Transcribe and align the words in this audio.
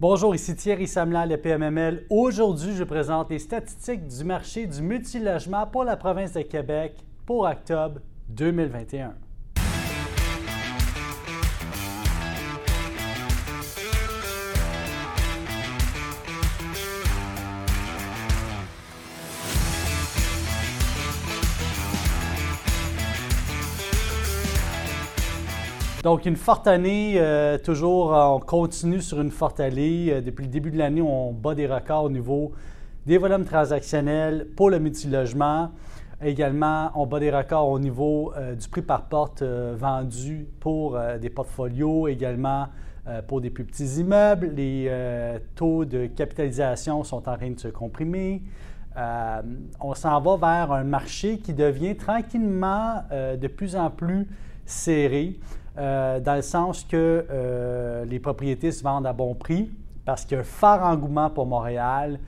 Bonjour, 0.00 0.34
ici 0.34 0.56
Thierry 0.56 0.88
Samla, 0.88 1.24
le 1.24 1.36
PMML. 1.36 2.06
Aujourd'hui, 2.10 2.74
je 2.74 2.82
présente 2.82 3.30
les 3.30 3.38
statistiques 3.38 4.08
du 4.08 4.24
marché 4.24 4.66
du 4.66 4.82
multilogement 4.82 5.68
pour 5.68 5.84
la 5.84 5.96
province 5.96 6.32
de 6.32 6.42
Québec 6.42 6.96
pour 7.24 7.44
octobre 7.44 8.00
2021. 8.28 9.14
Donc, 26.04 26.26
une 26.26 26.36
forte 26.36 26.66
année, 26.66 27.14
euh, 27.16 27.56
toujours, 27.56 28.10
on 28.10 28.38
continue 28.38 29.00
sur 29.00 29.22
une 29.22 29.30
forte 29.30 29.58
allée. 29.58 30.10
Euh, 30.10 30.20
depuis 30.20 30.42
le 30.42 30.50
début 30.50 30.70
de 30.70 30.76
l'année, 30.76 31.00
on 31.00 31.32
bat 31.32 31.54
des 31.54 31.66
records 31.66 32.04
au 32.04 32.10
niveau 32.10 32.52
des 33.06 33.16
volumes 33.16 33.46
transactionnels 33.46 34.48
pour 34.54 34.68
le 34.68 34.78
multilogement. 34.80 35.70
Également, 36.22 36.90
on 36.94 37.06
bat 37.06 37.20
des 37.20 37.30
records 37.30 37.70
au 37.70 37.78
niveau 37.78 38.34
euh, 38.36 38.54
du 38.54 38.68
prix 38.68 38.82
par 38.82 39.06
porte 39.06 39.42
vendu 39.42 40.46
pour 40.60 40.98
des 41.18 41.30
portfolios, 41.30 42.06
également 42.08 42.68
pour 43.26 43.40
des 43.40 43.48
plus 43.48 43.64
petits 43.64 44.00
immeubles. 44.00 44.48
Les 44.54 44.90
taux 45.54 45.86
de 45.86 46.04
capitalisation 46.04 47.02
sont 47.02 47.26
en 47.28 47.36
train 47.36 47.50
de 47.50 47.58
se 47.58 47.68
comprimer. 47.68 48.42
on 49.80 49.94
s'en 49.94 50.20
va 50.20 50.36
vers 50.36 50.72
un 50.72 50.84
marché 50.84 51.38
qui 51.38 51.54
devient 51.54 51.96
tranquillement 51.96 53.04
de 53.10 53.46
plus 53.48 53.74
en 53.74 53.90
plus 53.90 54.26
serré. 54.66 55.38
Euh, 55.76 56.20
dans 56.20 56.36
le 56.36 56.42
sens 56.42 56.84
que 56.84 57.26
euh, 57.28 58.04
les 58.04 58.20
propriétés 58.20 58.70
se 58.70 58.84
vendent 58.84 59.08
à 59.08 59.12
bon 59.12 59.34
prix 59.34 59.72
parce 60.04 60.24
qu'il 60.24 60.36
y 60.36 60.38
a 60.38 60.40
un 60.40 60.44
fort 60.44 60.82
engouement 60.82 61.30
pour 61.30 61.46
Montréal. 61.46 62.20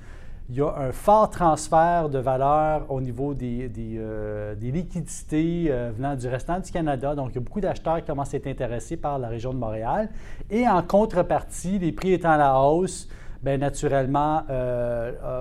Il 0.48 0.56
y 0.56 0.60
a 0.60 0.74
un 0.76 0.92
fort 0.92 1.30
transfert 1.30 2.08
de 2.08 2.18
valeur 2.18 2.86
au 2.88 3.00
niveau 3.00 3.34
des, 3.34 3.70
euh, 3.78 4.54
liquidités 4.54 5.72
venant 5.96 6.14
du 6.14 6.28
restant 6.28 6.60
du 6.60 6.70
Canada. 6.70 7.14
Donc, 7.14 7.30
il 7.30 7.34
y 7.34 7.38
a 7.38 7.40
beaucoup 7.40 7.60
d'acheteurs 7.60 7.96
qui 7.96 8.04
commencent 8.04 8.32
à 8.32 8.36
être 8.36 8.46
intéressés 8.46 8.96
par 8.96 9.18
la 9.18 9.28
région 9.28 9.52
de 9.52 9.58
Montréal. 9.58 10.08
Et 10.48 10.66
en 10.68 10.82
contrepartie, 10.82 11.78
les 11.80 11.90
prix 11.90 12.12
étant 12.12 12.30
à 12.30 12.36
la 12.36 12.60
hausse, 12.60 13.08
bien, 13.42 13.58
naturellement, 13.58 14.44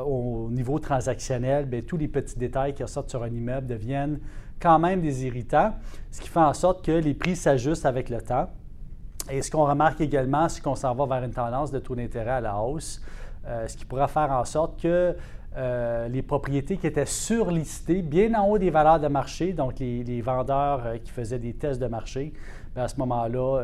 au 0.08 0.50
niveau 0.50 0.80
transactionnel, 0.80 1.66
bien, 1.66 1.81
tous 1.88 1.97
les 1.97 2.08
petits 2.08 2.40
détails 2.40 2.73
qui 2.73 2.81
ressortent 2.81 3.12
sur 3.12 3.22
un 3.22 3.30
immeuble 3.30 3.67
deviennent 3.67 4.19
quand 4.59 4.80
même 4.80 5.02
des 5.02 5.25
irritants, 5.25 5.73
ce 6.11 6.22
qui 6.22 6.30
fait 6.30 6.39
en 6.39 6.53
sorte 6.53 6.86
que 6.86 6.92
les 6.92 7.14
prix 7.14 7.36
s'ajustent 7.36 7.86
avec 7.86 8.09
le 8.09 8.22
temps. 8.22 8.50
Et 9.30 9.42
ce 9.42 9.50
qu'on 9.50 9.66
remarque 9.66 10.02
également, 10.02 10.47
c'est 10.50 10.62
qu'on 10.62 10.75
s'en 10.75 10.94
va 10.94 11.06
vers 11.06 11.23
une 11.23 11.34
tendance 11.34 11.72
de 11.72 11.80
taux 11.80 11.95
d'intérêt 11.95 12.31
à 12.31 12.42
la 12.42 12.58
hausse, 12.58 13.02
euh, 13.47 13.67
ce 13.67 13.75
qui 13.75 13.86
pourra 13.86 14.08
faire 14.08 14.31
en 14.31 14.45
sorte 14.45 14.81
que 14.81 15.16
euh, 15.58 16.08
les 16.09 16.22
propriétés 16.22 16.78
qui 16.78 16.86
étaient 16.88 17.06
surlistées, 17.06 18.02
bien 18.02 18.34
en 18.36 18.47
haut 18.47 18.58
des 18.58 18.70
valeurs 18.70 19.00
de 19.00 19.08
marché, 19.08 19.53
donc 19.53 19.80
les, 19.80 20.22
vendeurs 20.22 20.84
euh, 20.86 20.97
qui 20.97 21.12
faisaient 21.12 21.40
des 21.40 21.53
tests 21.53 21.80
de 21.80 21.88
marché, 21.88 22.34
ben, 22.75 22.84
à 22.84 22.88
ce 22.88 22.97
moment-là, 22.97 23.64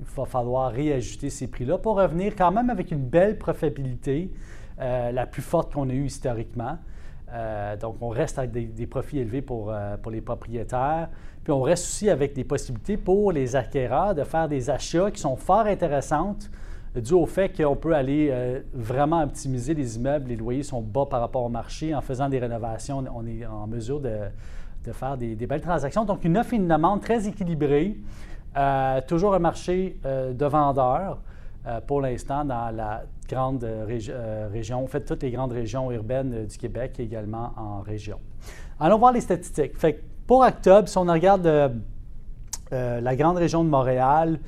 il 0.00 0.04
va 0.16 0.24
falloir 0.24 0.72
réajuster 0.72 1.30
ces 1.30 1.46
prix-là 1.46 1.78
pour 1.78 1.96
revenir 1.96 2.34
quand 2.36 2.50
même 2.50 2.68
avec 2.68 2.90
une 2.90 3.06
belle 3.06 3.38
profitabilité, 3.38 4.32
la 4.78 5.26
plus 5.26 5.42
forte 5.42 5.74
qu'on 5.74 5.88
a 5.90 5.92
eue 5.92 6.06
historiquement. 6.06 6.78
Euh, 7.32 7.76
donc, 7.76 7.96
on 8.00 8.08
reste 8.08 8.38
avec 8.38 8.74
des, 8.74 8.86
profits 8.86 9.18
élevés 9.18 9.44
euh, 9.50 9.96
pour, 9.96 10.10
les 10.10 10.20
propriétaires. 10.20 11.08
Puis, 11.44 11.52
on 11.52 11.62
reste 11.62 11.84
aussi 11.84 12.10
avec 12.10 12.34
des 12.34 12.44
possibilités 12.44 12.96
pour 12.96 13.32
les 13.32 13.56
acquéreurs 13.56 14.14
de 14.14 14.24
faire 14.24 14.48
des 14.48 14.70
achats 14.70 15.10
qui 15.10 15.20
sont 15.20 15.36
fort 15.36 15.66
intéressantes 15.66 16.50
dû 16.96 17.14
au 17.14 17.26
fait 17.26 17.56
qu'on 17.56 17.76
peut 17.76 17.94
aller 17.94 18.30
euh, 18.32 18.60
vraiment 18.74 19.22
optimiser 19.22 19.74
les 19.74 19.96
immeubles. 19.96 20.28
Les 20.28 20.36
loyers 20.36 20.64
sont 20.64 20.80
bas 20.80 21.06
par 21.06 21.20
rapport 21.20 21.44
au 21.44 21.48
marché. 21.48 21.94
En 21.94 22.00
faisant 22.00 22.28
des 22.28 22.40
rénovations, 22.40 23.04
on 23.14 23.26
est 23.26 23.46
en 23.46 23.68
mesure 23.68 24.00
de, 24.00 24.18
faire 24.92 25.16
des, 25.16 25.36
belles 25.36 25.60
transactions. 25.60 26.04
Donc, 26.04 26.24
une 26.24 26.36
offre 26.36 26.54
et 26.54 26.56
une 26.56 26.66
demande 26.66 27.00
très 27.00 27.28
équilibrée. 27.28 27.96
toujours 29.06 29.34
un 29.34 29.38
marché 29.38 30.00
de 30.04 30.46
vendeurs. 30.46 31.18
Euh, 31.66 31.78
pour 31.86 32.00
l'instant 32.00 32.42
dans 32.42 32.74
la 32.74 33.02
grande 33.28 33.64
euh, 33.64 33.86
euh, 34.08 34.48
région, 34.50 34.82
en 34.82 34.86
fait, 34.86 35.02
toutes 35.02 35.22
les 35.22 35.30
grandes 35.30 35.52
régions 35.52 35.92
urbaines 35.92 36.46
du 36.46 36.56
Québec 36.56 36.98
également 36.98 37.52
en 37.54 37.82
région. 37.82 38.18
Allons 38.78 38.96
voir 38.96 39.12
les 39.12 39.20
statistiques. 39.20 39.76
Fait 39.76 40.02
pour 40.26 40.40
octobre, 40.40 40.88
si 40.88 40.96
on 40.96 41.04
regarde 41.04 41.74
la 42.70 43.16
grande 43.16 43.36
région 43.36 43.62
de 43.64 43.68
Montréal, 43.68 44.38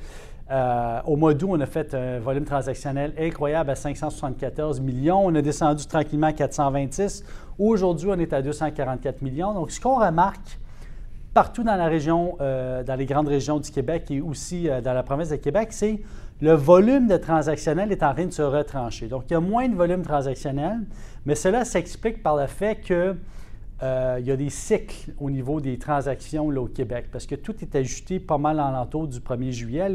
au 1.05 1.15
mois 1.17 1.33
d'août, 1.33 1.49
on 1.51 1.59
a 1.59 1.65
fait 1.65 1.93
un 1.93 2.19
volume 2.19 2.45
transactionnel 2.45 3.13
incroyable 3.19 3.69
à 3.69 3.75
574 3.75 4.79
millions. 4.79 5.23
On 5.25 5.35
a 5.35 5.41
descendu 5.41 5.85
tranquillement 5.85 6.27
à 6.27 6.33
426. 6.33 7.25
Aujourd'hui, 7.59 8.07
on 8.09 8.17
est 8.17 8.31
à 8.31 8.41
244 8.41 9.21
millions. 9.21 9.53
Donc, 9.53 9.71
ce 9.71 9.81
qu'on 9.81 9.99
remarque 9.99 10.57
partout 11.33 11.63
dans 11.63 11.75
la 11.75 11.87
région, 11.87 12.37
dans 12.39 12.97
les 12.97 13.05
grandes 13.05 13.27
régions 13.27 13.59
du 13.59 13.69
Québec 13.69 14.09
et 14.09 14.21
aussi 14.21 14.69
dans 14.83 14.93
la 14.93 15.03
province 15.03 15.29
de 15.29 15.35
Québec, 15.35 15.67
c'est 15.71 15.99
le 16.43 16.55
volume 16.55 17.07
de 17.07 17.15
transactionnel 17.15 17.93
est 17.93 18.03
en 18.03 18.13
train 18.13 18.25
de 18.25 18.33
se 18.33 18.41
retrancher. 18.41 19.07
Donc, 19.07 19.23
il 19.29 19.33
y 19.33 19.35
a 19.37 19.39
moins 19.39 19.69
de 19.69 19.75
volume 19.75 20.01
transactionnel, 20.01 20.81
mais 21.25 21.35
cela 21.35 21.63
s'explique 21.63 22.21
par 22.21 22.35
le 22.35 22.47
fait 22.47 22.81
qu'il 22.81 23.15
euh, 23.81 24.19
y 24.21 24.29
a 24.29 24.35
des 24.35 24.49
cycles 24.49 25.13
au 25.21 25.29
niveau 25.29 25.61
des 25.61 25.79
transactions 25.79 26.49
au 26.49 26.65
Québec, 26.65 27.05
parce 27.13 27.25
que 27.25 27.35
tout 27.35 27.55
est 27.61 27.73
ajusté 27.77 28.19
pas 28.19 28.37
mal 28.37 28.59
en 28.59 28.71
l'entour 28.71 29.07
du 29.07 29.19
1er 29.19 29.51
juillet. 29.51 29.87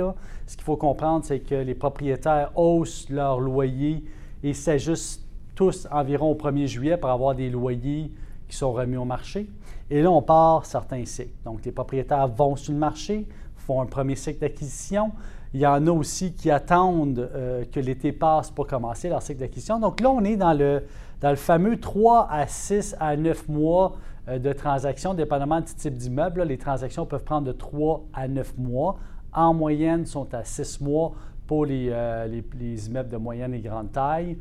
Ce 0.47 0.57
qu'il 0.57 0.65
faut 0.65 0.79
comprendre, 0.79 1.23
c'est 1.23 1.41
que 1.41 1.55
les 1.55 1.75
propriétaires 1.75 2.51
haussent 2.57 3.11
leur 3.11 3.41
loyer 3.41 4.03
et 4.43 4.55
s'ajustent 4.55 5.23
tous 5.55 5.87
environ 5.93 6.31
au 6.31 6.35
1er 6.35 6.67
juillet 6.67 6.97
pour 6.97 7.11
avoir 7.11 7.35
des 7.35 7.51
loyers 7.51 8.11
qui 8.49 8.57
sont 8.57 8.73
remis 8.73 8.97
au 8.97 9.05
marché. 9.05 9.51
Et 9.91 10.01
là, 10.01 10.11
on 10.11 10.23
part 10.23 10.65
certains 10.65 11.05
cycles. 11.05 11.29
Donc, 11.45 11.63
les 11.67 11.73
propriétaires 11.73 12.27
vont 12.27 12.57
sur 12.57 12.73
le 12.73 12.79
marché, 12.79 13.29
font 13.55 13.83
un 13.83 13.87
premier 13.87 14.17
cycle 14.17 14.41
d'acquisition. 14.41 15.13
Il 15.55 15.61
y 15.61 15.67
en 15.67 15.87
a 15.87 15.91
aussi 15.91 16.33
qui 16.33 16.51
attendent 16.51 17.19
euh, 17.35 17.65
que 17.73 17.81
l'été 17.81 18.13
passe 18.13 18.51
pour 18.51 18.67
commencer 18.67 19.09
leur 19.09 19.23
cycle 19.23 19.41
d'acquisition. 19.41 19.79
Donc 19.81 20.01
là, 20.01 20.11
on 20.11 20.23
est 20.25 20.37
dans 20.37 20.53
le, 20.53 20.85
dans 21.21 21.31
le 21.31 21.37
fameux 21.37 21.81
3 21.81 22.29
à 22.31 22.47
6 22.47 22.97
à 23.01 23.17
9 23.17 23.49
mois 23.49 23.97
euh, 24.29 24.39
de 24.39 24.53
transactions, 24.53 25.15
dépendamment 25.15 25.61
du 25.61 25.73
type 25.75 25.95
d'immeuble. 25.95 26.43
Les 26.43 26.59
transactions 26.59 27.07
peuvent 27.07 27.25
prendre 27.25 27.47
de 27.47 27.53
3 27.53 28.05
à 28.13 28.29
9 28.29 28.59
mois. 28.59 28.99
En 29.33 29.55
moyenne, 29.55 30.05
sont 30.05 30.33
à 30.35 30.45
6 30.45 30.83
mois 30.83 31.13
pour 31.47 31.65
euh, 31.71 32.27
les, 32.27 32.45
les, 32.61 32.89
immeubles 32.89 33.09
de 33.09 33.17
moyenne 33.17 33.55
et 33.55 33.61
grande 33.61 33.91
taille. 33.91 34.37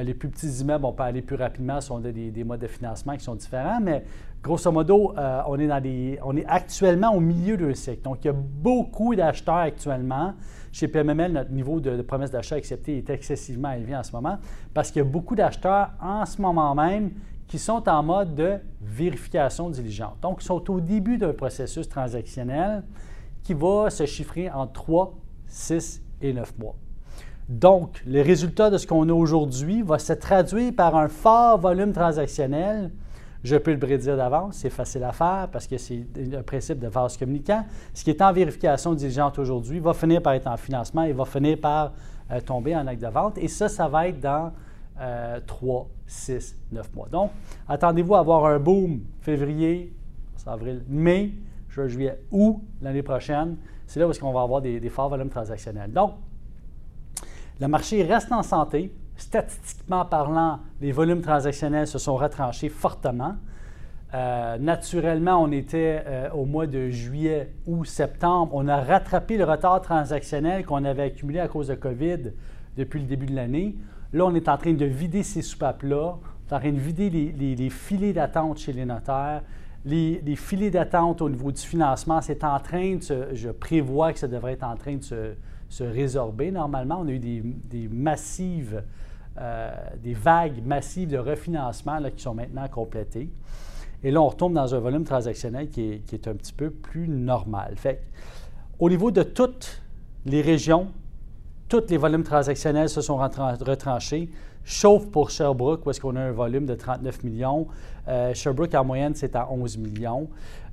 les 0.00 0.14
plus 0.14 0.28
petits 0.28 0.60
immeubles, 0.60 0.84
on 0.84 0.92
peut 0.92 1.02
aller 1.02 1.22
plus 1.22 1.34
rapidement, 1.34 1.80
sont 1.80 1.98
des, 1.98 2.12
des, 2.12 2.44
modes 2.44 2.60
de 2.60 2.68
financement 2.68 3.16
qui 3.16 3.24
sont 3.24 3.34
différents, 3.34 3.80
mais 3.80 4.04
grosso 4.42 4.70
modo, 4.72 5.14
on, 5.46 5.58
est 5.58 5.66
dans 5.68 5.82
on 6.24 6.36
est 6.36 6.46
actuellement 6.46 7.14
au 7.14 7.20
milieu 7.20 7.56
d'un 7.56 7.74
cycle. 7.74 8.02
Donc, 8.02 8.18
il 8.24 8.26
y 8.26 8.30
a 8.30 8.34
beaucoup 8.34 9.14
d'acheteurs 9.14 9.56
actuellement 9.56 10.34
chez 10.72 10.88
PMML, 10.88 11.32
notre 11.32 11.50
niveau 11.50 11.80
de, 11.80 12.00
promesse 12.00 12.30
d'achat 12.30 12.56
accepté 12.56 12.96
est 12.96 13.10
excessivement 13.10 13.72
élevé 13.72 13.94
en 13.94 14.02
ce 14.02 14.12
moment 14.12 14.38
parce 14.72 14.90
qu'il 14.90 15.02
y 15.02 15.06
a 15.06 15.08
beaucoup 15.08 15.34
d'acheteurs 15.34 15.90
en 16.00 16.24
ce 16.24 16.40
moment 16.40 16.74
même 16.74 17.10
qui 17.46 17.58
sont 17.58 17.86
en 17.90 18.02
mode 18.02 18.34
de 18.34 18.54
vérification 18.80 19.68
diligente. 19.68 20.16
Donc, 20.22 20.38
ils 20.40 20.46
sont 20.46 20.70
au 20.70 20.80
début 20.80 21.18
d'un 21.18 21.34
processus 21.34 21.86
transactionnel 21.86 22.82
qui 23.42 23.52
va 23.52 23.90
se 23.90 24.06
chiffrer 24.06 24.50
en 24.50 24.66
3, 24.66 25.12
6 25.46 26.02
et 26.22 26.32
9 26.32 26.58
mois. 26.58 26.76
Donc, 27.50 28.02
le 28.06 28.22
résultat 28.22 28.70
de 28.70 28.78
ce 28.78 28.86
qu'on 28.86 29.06
a 29.10 29.12
aujourd'hui 29.12 29.82
va 29.82 29.98
se 29.98 30.14
traduire 30.14 30.72
par 30.74 30.96
un 30.96 31.08
fort 31.08 31.58
volume 31.58 31.92
transactionnel 31.92 32.90
je 33.44 33.56
peux 33.56 33.72
le 33.72 33.78
prédire 33.78 34.16
d'avance, 34.16 34.56
c'est 34.56 34.70
facile 34.70 35.02
à 35.04 35.12
faire 35.12 35.48
parce 35.50 35.66
que 35.66 35.76
c'est 35.76 36.04
le 36.16 36.42
principe 36.42 36.78
de 36.78 36.86
vase 36.86 37.16
communicant. 37.16 37.64
Ce 37.92 38.04
qui 38.04 38.10
est 38.10 38.22
en 38.22 38.32
vérification 38.32 38.94
diligente 38.94 39.38
aujourd'hui 39.38 39.80
va 39.80 39.94
finir 39.94 40.22
par 40.22 40.34
être 40.34 40.46
en 40.46 40.56
financement 40.56 41.02
et 41.02 41.12
va 41.12 41.24
finir 41.24 41.58
par 41.60 41.92
euh, 42.30 42.40
tomber 42.40 42.76
en 42.76 42.86
acte 42.86 43.02
de 43.02 43.08
vente. 43.08 43.38
Et 43.38 43.48
ça, 43.48 43.68
ça 43.68 43.88
va 43.88 44.08
être 44.08 44.20
dans 44.20 44.52
3, 45.46 45.88
6, 46.06 46.56
9 46.70 46.94
mois. 46.94 47.08
Donc, 47.10 47.30
attendez-vous 47.68 48.14
à 48.14 48.20
avoir 48.20 48.44
un 48.46 48.60
boom 48.60 49.00
février, 49.20 49.92
avril, 50.46 50.82
mai, 50.88 51.32
juin, 51.68 51.88
juillet, 51.88 52.20
août 52.30 52.60
l'année 52.80 53.02
prochaine. 53.02 53.56
C'est 53.86 53.98
là 53.98 54.06
où 54.06 54.12
on 54.22 54.32
va 54.32 54.42
avoir 54.42 54.60
des 54.60 54.88
forts 54.88 55.08
volumes 55.08 55.30
transactionnels. 55.30 55.92
Donc, 55.92 56.12
le 57.60 57.66
marché 57.68 58.02
reste 58.04 58.30
en 58.30 58.42
santé 58.42 58.92
statistiquement 59.22 60.04
parlant, 60.04 60.60
les 60.80 60.92
volumes 60.92 61.22
transactionnels 61.22 61.86
se 61.86 61.98
sont 61.98 62.16
retranchés 62.16 62.68
fortement. 62.68 63.36
Euh, 64.14 64.58
naturellement, 64.58 65.42
on 65.42 65.50
était 65.52 66.02
euh, 66.06 66.30
au 66.32 66.44
mois 66.44 66.66
de 66.66 66.90
juillet 66.90 67.52
ou 67.66 67.84
septembre. 67.84 68.52
On 68.54 68.68
a 68.68 68.82
rattrapé 68.82 69.38
le 69.38 69.44
retard 69.44 69.80
transactionnel 69.80 70.66
qu'on 70.66 70.84
avait 70.84 71.04
accumulé 71.04 71.38
à 71.38 71.48
cause 71.48 71.68
de 71.68 71.74
COVID 71.74 72.32
depuis 72.76 73.00
le 73.00 73.06
début 73.06 73.26
de 73.26 73.34
l'année. 73.34 73.74
Là, 74.12 74.26
on 74.26 74.34
est 74.34 74.48
en 74.48 74.58
train 74.58 74.74
de 74.74 74.84
vider 74.84 75.22
ces 75.22 75.40
soupapes-là. 75.40 76.16
On 76.16 76.52
est 76.52 76.54
en 76.54 76.60
train 76.60 76.72
de 76.72 76.78
vider 76.78 77.08
les, 77.10 77.70
filets 77.70 78.12
d'attente 78.12 78.58
chez 78.58 78.74
les 78.74 78.84
notaires. 78.84 79.42
Les, 79.86 80.36
filets 80.36 80.70
d'attente 80.70 81.22
au 81.22 81.30
niveau 81.30 81.50
du 81.50 81.62
financement, 81.62 82.20
c'est 82.20 82.44
en 82.44 82.60
train 82.60 82.96
de 82.96 83.02
se, 83.02 83.34
je 83.34 83.48
prévois 83.48 84.12
que 84.12 84.18
ça 84.18 84.28
devrait 84.28 84.52
être 84.52 84.64
en 84.64 84.76
train 84.76 84.96
de 84.96 85.02
se, 85.02 85.82
résorber. 85.82 86.50
Normalement, 86.50 86.98
on 87.00 87.08
a 87.08 87.12
eu 87.12 87.18
des, 87.18 87.88
massives, 87.90 88.82
des 90.02 90.14
vagues 90.14 90.64
massives 90.64 91.08
de 91.08 91.18
refinancement 91.18 91.98
là, 91.98 92.10
qui 92.10 92.22
sont 92.22 92.34
maintenant 92.34 92.68
complétées. 92.68 93.30
Et 94.04 94.10
là, 94.10 94.20
on 94.20 94.28
retombe 94.28 94.54
dans 94.54 94.74
un 94.74 94.78
volume 94.78 95.04
transactionnel 95.04 95.68
qui 95.68 96.02
est, 96.12 96.28
un 96.28 96.34
petit 96.34 96.52
peu 96.52 96.70
plus 96.70 97.08
normal. 97.08 97.74
Fait 97.76 98.02
au 98.78 98.90
niveau 98.90 99.10
de 99.10 99.22
toutes 99.22 99.80
les 100.26 100.42
régions, 100.42 100.88
tous 101.68 101.84
les 101.88 101.96
volumes 101.96 102.24
transactionnels 102.24 102.88
se 102.88 103.00
sont 103.00 103.16
retranchés, 103.16 104.28
sauf 104.64 105.06
pour 105.06 105.30
Sherbrooke, 105.30 105.86
où 105.86 105.90
est-ce 105.90 106.00
qu'on 106.00 106.16
a 106.16 106.20
un 106.20 106.32
volume 106.32 106.66
de 106.66 106.74
39 106.74 107.22
millions. 107.22 107.68
Euh, 108.08 108.34
Sherbrooke, 108.34 108.74
en 108.74 108.84
moyenne, 108.84 109.14
c'est 109.14 109.36
à 109.36 109.48
11 109.50 109.78
millions. 109.78 110.28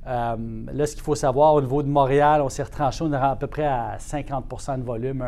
Euh, 0.09 0.35
là, 0.73 0.88
ce 0.88 0.95
qu'il 0.95 1.03
faut 1.03 1.13
savoir, 1.13 1.53
au 1.53 1.61
niveau 1.61 1.83
de 1.83 1.88
Montréal, 1.88 2.41
on 2.41 2.50
s'est 2.50 2.63
retranché, 2.63 3.03
on 3.03 3.13
est 3.13 3.15
à 3.15 3.35
peu 3.35 3.45
près 3.45 3.65
à 3.65 3.97
50% 3.97 4.79
de 4.79 4.83
volume, 4.83 5.23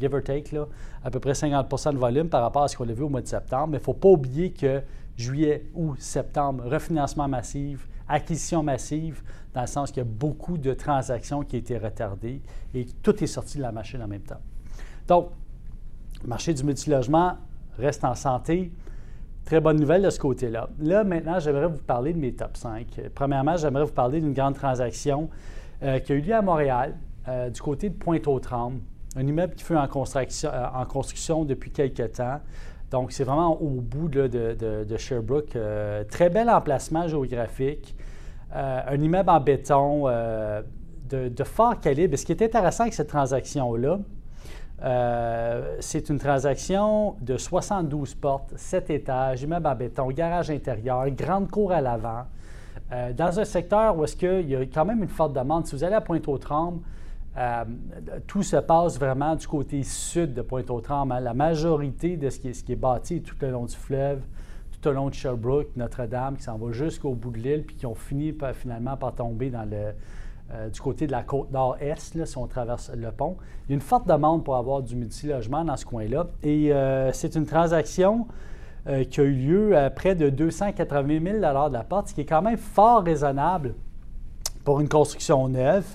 give 0.00 0.12
or 0.12 0.22
take, 0.24 0.54
là, 0.54 0.66
à 1.04 1.10
peu 1.10 1.20
près 1.20 1.32
50% 1.32 1.92
de 1.92 1.98
volume 1.98 2.28
par 2.28 2.42
rapport 2.42 2.64
à 2.64 2.68
ce 2.68 2.76
qu'on 2.76 2.88
a 2.88 2.92
vu 2.92 3.04
au 3.04 3.08
mois 3.08 3.22
de 3.22 3.28
septembre. 3.28 3.68
Mais 3.68 3.76
il 3.76 3.80
ne 3.80 3.84
faut 3.84 3.94
pas 3.94 4.08
oublier 4.08 4.50
que 4.50 4.82
juillet, 5.16 5.66
août, 5.74 5.96
septembre, 6.00 6.64
refinancement 6.66 7.28
massif, 7.28 7.88
acquisition 8.08 8.62
massive, 8.64 9.22
dans 9.54 9.60
le 9.60 9.66
sens 9.68 9.90
qu'il 9.90 9.98
y 9.98 10.06
a 10.06 10.10
beaucoup 10.10 10.58
de 10.58 10.74
transactions 10.74 11.44
qui 11.44 11.54
ont 11.54 11.60
été 11.60 11.78
retardées 11.78 12.42
et 12.74 12.86
tout 13.02 13.22
est 13.22 13.28
sorti 13.28 13.58
de 13.58 13.62
la 13.62 13.70
machine 13.70 14.02
en 14.02 14.08
même 14.08 14.22
temps. 14.22 14.40
Donc, 15.06 15.28
le 16.22 16.28
marché 16.28 16.52
du 16.54 16.64
multilogement 16.64 17.34
reste 17.78 18.04
en 18.04 18.16
santé. 18.16 18.72
Très 19.44 19.60
bonne 19.60 19.78
nouvelle 19.78 20.00
de 20.00 20.08
ce 20.08 20.18
côté-là. 20.18 20.70
Là, 20.80 21.04
maintenant, 21.04 21.38
j'aimerais 21.38 21.66
vous 21.66 21.82
parler 21.82 22.14
de 22.14 22.18
mes 22.18 22.32
top 22.32 22.56
5. 22.56 22.86
Premièrement, 23.14 23.58
j'aimerais 23.58 23.84
vous 23.84 23.92
parler 23.92 24.20
d'une 24.20 24.32
grande 24.32 24.54
transaction 24.54 25.28
euh, 25.82 25.98
qui 25.98 26.12
a 26.12 26.14
eu 26.14 26.20
lieu 26.20 26.34
à 26.34 26.40
Montréal, 26.40 26.94
euh, 27.28 27.50
du 27.50 27.60
côté 27.60 27.90
de 27.90 27.94
Pointe-aux-Trembles, 27.94 28.80
un 29.16 29.26
immeuble 29.26 29.54
qui 29.54 29.62
fait 29.62 29.76
en 29.76 29.86
construction, 29.86 31.42
euh, 31.42 31.44
depuis 31.44 31.70
quelques 31.70 32.12
temps. 32.12 32.40
Donc, 32.90 33.12
c'est 33.12 33.24
vraiment 33.24 33.60
au 33.60 33.82
bout 33.82 34.08
de, 34.08 34.96
Sherbrooke. 34.96 35.58
très 36.08 36.30
bel 36.30 36.48
emplacement 36.48 37.06
géographique. 37.06 37.94
un 38.52 39.00
immeuble 39.00 39.28
en 39.28 39.40
béton 39.40 40.06
de, 40.06 41.28
de, 41.28 41.44
fort 41.44 41.80
calibre. 41.80 42.14
Et 42.14 42.16
ce 42.16 42.24
qui 42.24 42.32
est 42.32 42.42
intéressant 42.42 42.84
avec 42.84 42.94
cette 42.94 43.08
transaction-là, 43.08 43.98
euh, 44.82 45.76
c'est 45.80 46.08
une 46.08 46.18
transaction 46.18 47.16
de 47.20 47.36
72 47.36 48.14
portes, 48.14 48.52
7 48.56 48.90
étages, 48.90 49.42
immeuble 49.42 49.66
en 49.66 49.74
béton, 49.74 50.08
garage 50.08 50.50
intérieur, 50.50 51.08
grande 51.10 51.50
cour 51.50 51.72
à 51.72 51.80
l'avant, 51.80 52.24
euh, 52.92 53.12
dans 53.12 53.38
un 53.38 53.44
secteur 53.44 53.96
où 53.96 54.04
est-ce 54.04 54.16
y 54.42 54.56
a 54.56 54.60
quand 54.62 54.84
même 54.84 55.02
une 55.02 55.08
forte 55.08 55.32
demande. 55.32 55.66
Si 55.66 55.76
vous 55.76 55.84
allez 55.84 55.94
à 55.94 56.00
Pointe-aux-Trembles, 56.00 56.80
euh, 57.36 57.64
tout 58.26 58.42
se 58.42 58.56
passe 58.56 58.98
vraiment 58.98 59.36
du 59.36 59.46
côté 59.46 59.82
sud 59.84 60.34
de 60.34 60.42
Pointe-aux-Trembles. 60.42 61.12
Hein. 61.12 61.20
La 61.20 61.34
majorité 61.34 62.16
de 62.16 62.28
ce 62.28 62.38
qui, 62.40 62.48
est, 62.48 62.52
ce 62.54 62.64
qui 62.64 62.72
est 62.72 62.76
bâti 62.76 63.22
tout 63.22 63.36
le 63.40 63.50
long 63.50 63.64
du 63.64 63.74
fleuve, 63.74 64.22
tout 64.80 64.88
le 64.88 64.96
long 64.96 65.08
de 65.08 65.14
Sherbrooke, 65.14 65.68
Notre-Dame, 65.76 66.36
qui 66.36 66.42
s'en 66.42 66.58
va 66.58 66.72
jusqu'au 66.72 67.12
bout 67.14 67.30
de 67.30 67.38
l'île, 67.38 67.64
puis 67.64 67.76
qui 67.76 67.86
ont 67.86 67.94
fini 67.94 68.36
finalement 68.52 68.96
par 68.96 69.14
tomber 69.14 69.50
dans 69.50 69.68
le, 69.68 69.94
euh, 70.54 70.68
du 70.68 70.80
côté 70.80 71.06
de 71.06 71.12
la 71.12 71.22
côte 71.22 71.50
nord-est, 71.50 72.24
si 72.24 72.38
on 72.38 72.46
traverse 72.46 72.90
le 72.94 73.10
pont. 73.10 73.36
Il 73.66 73.70
y 73.70 73.72
a 73.72 73.74
une 73.74 73.80
forte 73.80 74.06
demande 74.06 74.44
pour 74.44 74.56
avoir 74.56 74.82
du 74.82 74.94
multilogement 74.94 75.64
dans 75.64 75.76
ce 75.76 75.84
coin-là. 75.84 76.26
Et 76.42 76.72
euh, 76.72 77.12
c'est 77.12 77.34
une 77.34 77.46
transaction 77.46 78.28
euh, 78.86 79.04
qui 79.04 79.20
a 79.20 79.24
eu 79.24 79.32
lieu 79.32 79.76
à 79.76 79.90
près 79.90 80.14
de 80.14 80.28
280 80.30 81.20
000 81.22 81.36
de 81.38 81.72
la 81.72 81.84
porte, 81.84 82.08
ce 82.08 82.14
qui 82.14 82.20
est 82.20 82.26
quand 82.26 82.42
même 82.42 82.58
fort 82.58 83.02
raisonnable 83.02 83.74
pour 84.64 84.80
une 84.80 84.88
construction 84.88 85.48
neuve. 85.48 85.86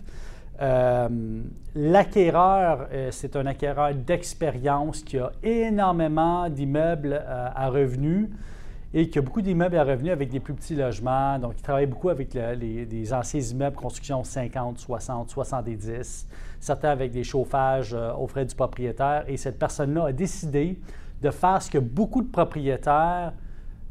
l'acquéreur, 1.75 2.87
c'est 3.11 3.35
un 3.35 3.45
acquéreur 3.45 3.93
d'expérience 3.95 5.03
qui 5.03 5.17
a 5.17 5.31
énormément 5.41 6.49
d'immeubles 6.49 7.23
à 7.25 7.69
revenus 7.69 8.29
et 8.93 9.09
qui 9.09 9.19
a 9.19 9.21
beaucoup 9.21 9.41
d'immeubles 9.41 9.77
à 9.77 9.83
revenus 9.83 10.11
avec 10.11 10.29
des 10.29 10.39
plus 10.39 10.53
petits 10.53 10.75
logements. 10.75 11.37
Donc, 11.37 11.53
il 11.57 11.61
travaille 11.61 11.85
beaucoup 11.85 12.09
avec 12.09 12.33
les, 12.33 13.13
anciens 13.13 13.39
immeubles, 13.39 13.75
construction 13.75 14.23
50, 14.23 14.79
60, 14.79 15.29
70, 15.29 16.27
certains 16.59 16.89
avec 16.89 17.11
des 17.11 17.23
chauffages 17.23 17.93
euh, 17.93 18.13
aux 18.13 18.27
frais 18.27 18.45
du 18.45 18.55
propriétaire. 18.55 19.25
Et 19.27 19.37
cette 19.37 19.59
personne-là 19.59 20.05
a 20.05 20.11
décidé 20.11 20.79
de 21.21 21.29
faire 21.29 21.61
ce 21.61 21.69
que 21.69 21.77
beaucoup 21.77 22.21
de 22.21 22.29
propriétaires 22.29 23.33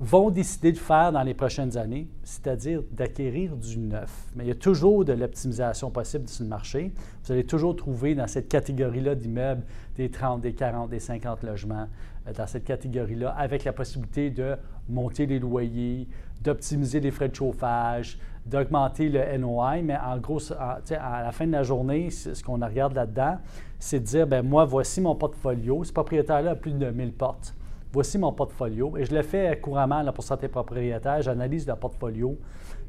vont 0.01 0.31
décider 0.31 0.71
de 0.71 0.79
faire 0.79 1.11
dans 1.11 1.23
les 1.23 1.35
prochaines 1.35 1.77
années, 1.77 2.09
c'est-à-dire 2.23 2.83
d'acquérir 2.93 3.57
du 3.57 3.79
neuf. 3.79 4.27
Mais 4.37 4.45
il 4.45 4.49
y 4.49 4.53
a 4.53 4.57
toujours 4.57 5.05
de 5.05 5.13
l'optimisation 5.13 5.91
possible 5.91 6.29
sur 6.29 6.45
le 6.45 6.49
marché. 6.49 6.93
Vous 7.25 7.33
allez 7.33 7.45
toujours 7.45 7.75
trouver 7.75 8.15
dans 8.15 8.29
cette 8.29 8.49
catégorie-là 8.49 9.17
d'immeubles 9.17 9.65
des 9.97 10.09
30, 10.09 10.41
des 10.41 10.53
40, 10.53 10.89
des 10.89 11.01
50 11.01 11.43
logements, 11.43 11.89
euh, 12.29 12.33
dans 12.33 12.47
cette 12.47 12.65
catégorie-là, 12.65 13.31
avec 13.31 13.65
la 13.65 13.73
possibilité 13.73 14.31
de 14.31 14.55
monter 14.89 15.27
les 15.27 15.41
loyers, 15.41 16.07
d'optimiser 16.43 17.01
les 17.01 17.11
frais 17.11 17.29
de 17.29 17.35
chauffage, 17.35 18.21
d'augmenter 18.47 19.09
le 19.09 19.37
NOI. 19.37 19.83
Mais 19.83 19.97
en 19.97 20.19
gros, 20.19 20.39
à 20.53 20.81
la 21.25 21.33
fin 21.33 21.47
de 21.49 21.53
la 21.53 21.65
journée, 21.65 22.11
ce 22.11 22.41
qu'on 22.45 22.65
regarde 22.65 22.95
là-dedans, 22.95 23.39
c'est 23.81 23.99
de 23.99 24.05
dire, 24.05 24.27
ben 24.29 24.43
moi, 24.47 24.65
voici 24.65 25.01
mon 25.01 25.17
portfolio. 25.17 25.83
Ce 25.83 25.93
propriétaire-là 25.93 26.53
a 26.53 26.57
plus 26.57 26.73
de 26.73 26.89
1000 26.89 27.13
portes 27.13 27.57
voici 27.93 28.19
mon 28.19 28.33
portfolio. 28.33 28.97
Et 28.97 29.05
je 29.05 29.15
le 29.15 29.23
fais 29.23 29.59
couramment 29.61 30.03
là, 30.03 30.13
pour 30.13 30.25
certains 30.25 30.49
propriétaires. 30.49 31.23
J'analyse 31.23 31.67
le 31.67 31.75
portfolio. 31.77 32.39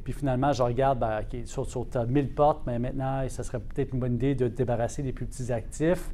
Puis 0.04 0.12
finalement, 0.12 0.52
je 0.52 0.62
regarde, 0.62 0.98
ben, 0.98 1.20
sur, 1.44 1.66
sur 1.66 1.86
1000 2.08 2.34
portes, 2.34 2.62
mais 2.66 2.78
maintenant, 2.78 3.22
ça 3.28 3.42
serait 3.42 3.60
peut-être 3.60 3.92
une 3.92 4.00
bonne 4.00 4.14
idée 4.14 4.34
de 4.34 4.48
débarrasser 4.48 5.02
des 5.02 5.12
plus 5.12 5.26
petits 5.26 5.52
actifs, 5.52 6.12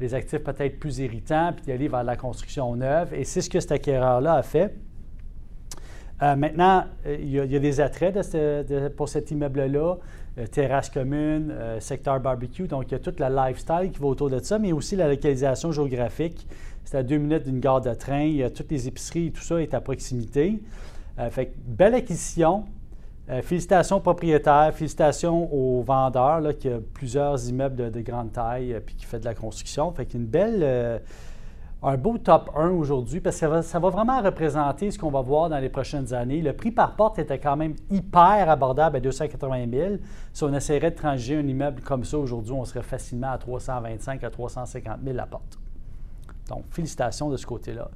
les 0.00 0.14
actifs 0.14 0.42
peut-être 0.42 0.78
plus 0.78 0.98
irritants, 0.98 1.52
puis 1.54 1.66
d'aller 1.66 1.88
vers 1.88 2.04
la 2.04 2.16
construction 2.16 2.74
neuve. 2.74 3.14
Et 3.14 3.24
c'est 3.24 3.40
ce 3.40 3.50
que 3.50 3.60
cet 3.60 3.72
acquéreur-là 3.72 4.34
a 4.34 4.42
fait. 4.42 4.74
Euh, 6.20 6.34
maintenant, 6.34 6.84
euh, 7.06 7.16
il 7.20 7.30
y, 7.30 7.38
a, 7.38 7.46
des 7.46 7.80
attraits 7.80 8.18
pour 8.96 9.08
cet 9.08 9.30
immeuble-là, 9.30 9.98
terrasse 10.46 10.88
commune, 10.90 11.52
secteur 11.80 12.20
barbecue, 12.20 12.68
donc 12.68 12.84
il 12.88 12.92
y 12.92 12.94
a 12.94 12.98
toute 12.98 13.18
la 13.18 13.28
lifestyle 13.28 13.90
qui 13.92 13.98
va 13.98 14.06
autour 14.06 14.30
de 14.30 14.38
ça, 14.38 14.58
mais 14.58 14.72
aussi 14.72 14.94
la 14.96 15.08
localisation 15.08 15.72
géographique. 15.72 16.46
C'est 16.88 16.96
à 16.96 17.02
deux 17.02 17.18
minutes 17.18 17.42
d'une 17.42 17.60
gare 17.60 17.82
de 17.82 17.92
train. 17.92 18.22
Il 18.22 18.36
y 18.36 18.42
a 18.42 18.48
toutes 18.48 18.70
les 18.70 18.88
épiceries 18.88 19.26
et 19.26 19.30
tout 19.30 19.42
ça 19.42 19.60
est 19.60 19.74
à 19.74 19.80
proximité. 19.82 20.58
Euh, 21.18 21.28
fait 21.28 21.52
belle 21.66 21.94
acquisition. 21.94 22.64
Euh, 23.28 23.42
félicitations 23.42 23.96
aux 23.96 24.00
propriétaires, 24.00 24.72
félicitations 24.72 25.52
aux 25.52 25.82
vendeurs 25.82 26.40
là, 26.40 26.54
qui 26.54 26.66
a 26.70 26.78
plusieurs 26.94 27.46
immeubles 27.46 27.90
de, 27.90 28.00
grande 28.00 28.32
taille 28.32 28.70
et 28.70 28.76
euh, 28.76 28.80
qui 28.96 29.04
fait 29.04 29.18
de 29.18 29.26
la 29.26 29.34
construction. 29.34 29.92
Fait 29.92 30.06
qu'une 30.06 30.24
belle, 30.24 31.02
un 31.82 31.96
beau 31.96 32.18
top 32.18 32.50
1 32.56 32.70
aujourd'hui 32.70 33.20
parce 33.20 33.38
que 33.38 33.62
ça 33.62 33.78
va, 33.78 33.90
vraiment 33.90 34.20
représenter 34.20 34.90
ce 34.90 34.98
qu'on 34.98 35.10
va 35.10 35.20
voir 35.20 35.48
dans 35.48 35.58
les 35.58 35.68
prochaines 35.68 36.12
années. 36.12 36.42
Le 36.42 36.52
prix 36.52 36.72
par 36.72 36.96
porte 36.96 37.18
était 37.20 37.38
quand 37.38 37.56
même 37.56 37.74
hyper 37.90 38.50
abordable 38.50 38.96
à 38.96 39.00
280 39.00 39.66
000. 39.70 39.94
Si 40.32 40.42
on 40.42 40.52
essaierait 40.52 40.90
de 40.90 40.96
transiger 40.96 41.36
un 41.36 41.46
immeuble 41.46 41.80
comme 41.82 42.04
ça 42.04 42.18
aujourd'hui, 42.18 42.52
on 42.52 42.64
serait 42.64 42.82
facilement 42.82 43.30
à 43.30 43.38
325 43.38 44.24
à 44.24 44.30
350 44.30 44.98
000 45.04 45.16
la 45.16 45.26
porte. 45.26 45.58
Donc, 46.48 46.64
félicitations 46.70 47.30
de 47.30 47.36
ce 47.36 47.46
côté-là. 47.46 47.88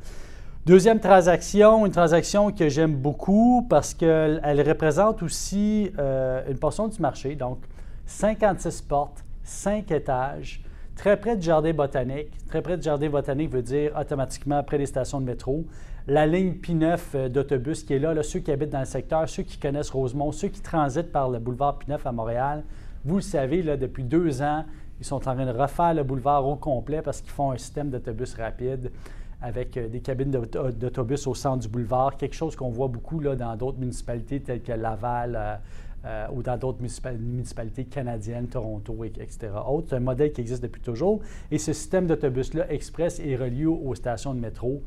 Deuxième 0.64 1.00
transaction, 1.00 1.85
une 1.85 1.92
transaction 1.92 2.52
que 2.52 2.68
j'aime 2.68 2.95
beaucoup 2.95 3.66
parce 3.68 3.95
qu'elle 3.95 4.62
représente 4.64 5.25
aussi 5.25 5.90
euh, 5.99 6.49
une 6.49 6.59
portion 6.59 6.87
du 6.87 7.00
marché. 7.00 7.35
Donc, 7.35 7.59
56 8.06 8.83
portes, 8.83 9.25
5 9.42 9.90
étages, 9.90 10.62
très 11.02 11.16
près 11.16 11.37
du 11.37 11.42
jardin 11.42 11.73
botanique. 11.73 12.28
Très 12.47 12.62
près 12.62 12.76
du 12.76 12.85
jardin 12.85 13.11
botanique 13.11 13.50
veut 13.50 13.62
dire 13.62 13.90
automatiquement 13.99 14.62
près 14.62 14.78
des 14.78 14.87
stations 14.87 15.21
de 15.21 15.26
métro. 15.26 15.64
La 16.06 16.28
ligne 16.28 16.52
P9 16.52 17.00
euh, 17.16 17.28
d'autobus 17.28 17.82
qui 17.82 17.94
est 17.94 17.99
là, 17.99 18.14
là, 18.14 18.23
ceux 18.23 18.38
qui 18.38 18.52
habitent 18.52 18.71
dans 18.71 18.78
le 18.78 18.85
secteur, 18.85 19.28
ceux 19.28 19.42
qui 19.42 19.59
connaissent 19.59 19.90
Rosemont, 19.90 20.30
ceux 20.30 20.47
qui 20.47 20.61
transitent 20.61 21.11
par 21.11 21.28
le 21.28 21.40
boulevard 21.40 21.80
P9 21.80 21.99
à 22.04 22.12
Montréal, 22.12 22.62
vous 23.04 23.16
le 23.16 23.21
savez, 23.21 23.62
là, 23.62 23.76
depuis 23.76 24.04
deux 24.04 24.42
ans, 24.42 24.64
ils 25.00 25.04
sont 25.04 25.16
en 25.16 25.35
train 25.35 25.44
de 25.44 25.50
refaire 25.50 25.92
le 25.92 26.04
boulevard 26.04 26.47
au 26.47 26.54
complet 26.54 27.02
parce 27.02 27.21
qu'ils 27.21 27.32
font 27.32 27.50
un 27.50 27.59
système 27.59 27.90
d'autobus 27.90 28.35
rapide 28.35 28.92
avec 29.40 29.76
euh, 29.76 29.88
des 29.88 29.99
cabines 29.99 30.30
d'autobus 30.30 31.26
au 31.26 31.35
centre 31.35 31.62
du 31.64 31.68
boulevard, 31.68 32.16
quelque 32.16 32.37
chose 32.37 32.54
qu'on 32.54 32.71
voit 32.71 32.87
beaucoup 32.87 33.18
là, 33.18 33.35
dans 33.35 33.56
d'autres 33.56 33.80
municipalités 33.80 34.40
telles 34.40 34.62
que 34.62 34.71
Laval 34.71 35.61
euh, 36.04 36.09
euh, 36.12 36.26
ou 36.32 36.42
dans 36.42 36.56
d'autres 36.56 36.80
municipalités 36.80 37.85
canadiennes, 37.85 38.49
Toronto, 38.49 39.04
etc. 39.04 39.50
C'est 39.87 39.97
un 39.97 40.00
modèle 40.00 40.32
qui 40.32 40.40
existe 40.40 40.62
depuis 40.62 40.82
toujours. 40.82 41.21
Et 41.50 41.59
ce 41.59 41.73
système 41.73 42.06
d'autobus-là 42.06 42.71
express 42.73 43.21
est 43.21 43.37
relié 43.37 43.66
aux 43.66 43.94
stations 43.94 44.35
de 44.35 44.40
métro 44.40 44.82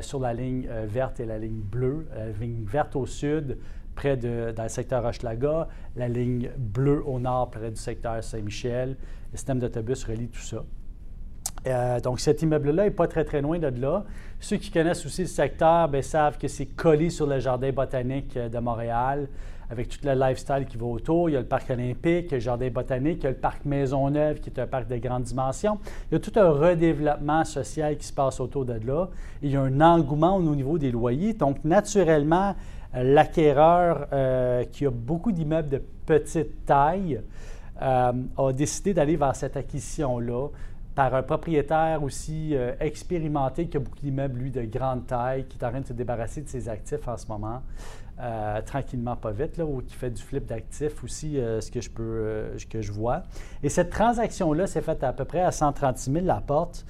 sur 0.00 0.18
la 0.18 0.34
ligne 0.34 0.68
verte 0.86 1.20
et 1.20 1.26
la 1.26 1.38
ligne 1.38 1.60
bleue. 1.60 2.08
La 2.14 2.30
ligne 2.30 2.64
verte 2.64 2.96
au 2.96 3.06
sud, 3.06 3.58
près 3.94 4.16
de, 4.16 4.52
dans 4.56 4.64
le 4.64 4.68
secteur 4.68 5.04
Hochelaga, 5.04 5.68
la 5.96 6.08
ligne 6.08 6.50
bleue 6.56 7.02
au 7.06 7.20
nord, 7.20 7.50
près 7.50 7.70
du 7.70 7.76
secteur 7.76 8.22
Saint-Michel. 8.24 8.96
Le 9.32 9.36
système 9.36 9.60
d'autobus 9.60 10.04
relie 10.04 10.28
tout 10.28 10.40
ça. 10.40 10.64
Euh, 11.66 12.00
donc, 12.00 12.20
cet 12.20 12.42
immeuble-là 12.42 12.84
n'est 12.84 12.90
pas 12.90 13.08
très, 13.08 13.24
très 13.24 13.40
loin 13.40 13.58
de 13.58 13.66
là. 13.80 14.04
Ceux 14.40 14.56
qui 14.56 14.70
connaissent 14.70 15.04
aussi 15.04 15.22
le 15.22 15.28
secteur 15.28 15.88
ben, 15.88 16.02
savent 16.02 16.38
que 16.38 16.48
c'est 16.48 16.66
collé 16.66 17.10
sur 17.10 17.26
le 17.26 17.38
jardin 17.40 17.72
botanique 17.72 18.36
euh, 18.36 18.48
de 18.48 18.58
Montréal, 18.58 19.28
avec 19.70 19.88
tout 19.88 19.98
le 20.04 20.14
lifestyle 20.14 20.66
qui 20.68 20.76
va 20.76 20.86
autour. 20.86 21.28
Il 21.28 21.34
y 21.34 21.36
a 21.36 21.40
le 21.40 21.46
parc 21.46 21.70
olympique, 21.70 22.32
le 22.32 22.38
jardin 22.38 22.70
botanique, 22.70 23.18
il 23.20 23.24
y 23.24 23.26
a 23.26 23.30
le 23.30 23.36
parc 23.36 23.64
Maisonneuve, 23.64 24.40
qui 24.40 24.50
est 24.50 24.58
un 24.58 24.66
parc 24.66 24.88
de 24.88 24.96
grande 24.96 25.24
dimension. 25.24 25.78
Il 26.10 26.14
y 26.14 26.16
a 26.16 26.20
tout 26.20 26.32
un 26.36 26.50
redéveloppement 26.50 27.44
social 27.44 27.96
qui 27.96 28.06
se 28.06 28.12
passe 28.12 28.40
autour 28.40 28.64
de 28.64 28.80
là. 28.86 29.08
il 29.42 29.50
y 29.50 29.56
a 29.56 29.62
un 29.62 29.80
engouement 29.80 30.36
au 30.36 30.54
niveau 30.54 30.78
des 30.78 30.90
loyers. 30.90 31.34
Donc, 31.34 31.64
naturellement, 31.64 32.54
l'acquéreur, 32.94 34.08
euh, 34.12 34.64
qui 34.64 34.86
a 34.86 34.90
beaucoup 34.90 35.32
d'immeubles 35.32 35.68
de 35.68 35.82
petite 36.06 36.64
taille, 36.64 37.20
a 37.80 38.12
décidé 38.52 38.92
d'aller 38.92 39.14
vers 39.14 39.36
cette 39.36 39.56
acquisition-là 39.56 40.48
par 40.98 41.14
un 41.14 41.22
propriétaire 41.22 42.02
aussi 42.02 42.56
euh, 42.56 42.72
expérimenté 42.80 43.68
qui 43.68 43.76
a 43.76 43.80
beaucoup 43.80 44.00
d'immeubles, 44.00 44.40
lui, 44.40 44.50
de 44.50 44.62
grande 44.62 45.06
taille, 45.06 45.44
qui 45.44 45.56
est 45.56 45.64
en 45.64 45.70
train 45.70 45.80
de 45.80 45.86
se 45.86 45.92
débarrasser 45.92 46.40
de 46.40 46.48
ses 46.48 46.68
actifs 46.68 47.06
en 47.06 47.16
ce 47.16 47.28
moment, 47.28 47.62
euh, 48.20 48.60
tranquillement, 48.62 49.16
pas 49.16 49.30
vite, 49.30 49.56
là, 49.56 49.64
ou 49.64 49.82
qui 49.82 49.94
fait 49.94 50.10
du 50.10 50.22
flip 50.22 50.46
d'actifs 50.46 51.02
aussi, 51.04 51.38
euh, 51.38 51.60
ce 51.60 51.70
que 51.70 51.80
je 51.80 51.90
peux, 51.90 52.50
que 52.70 52.82
je 52.82 52.92
vois. 52.92 53.22
Et 53.62 53.68
cette 53.68 53.90
transaction-là 53.90 54.66
s'est 54.66 54.82
faite 54.82 55.02
à 55.04 55.12
peu 55.12 55.24
près 55.24 55.42
à 55.42 55.52
136 55.52 56.12
000 56.12 56.26
la 56.26 56.40
porte. 56.40 56.84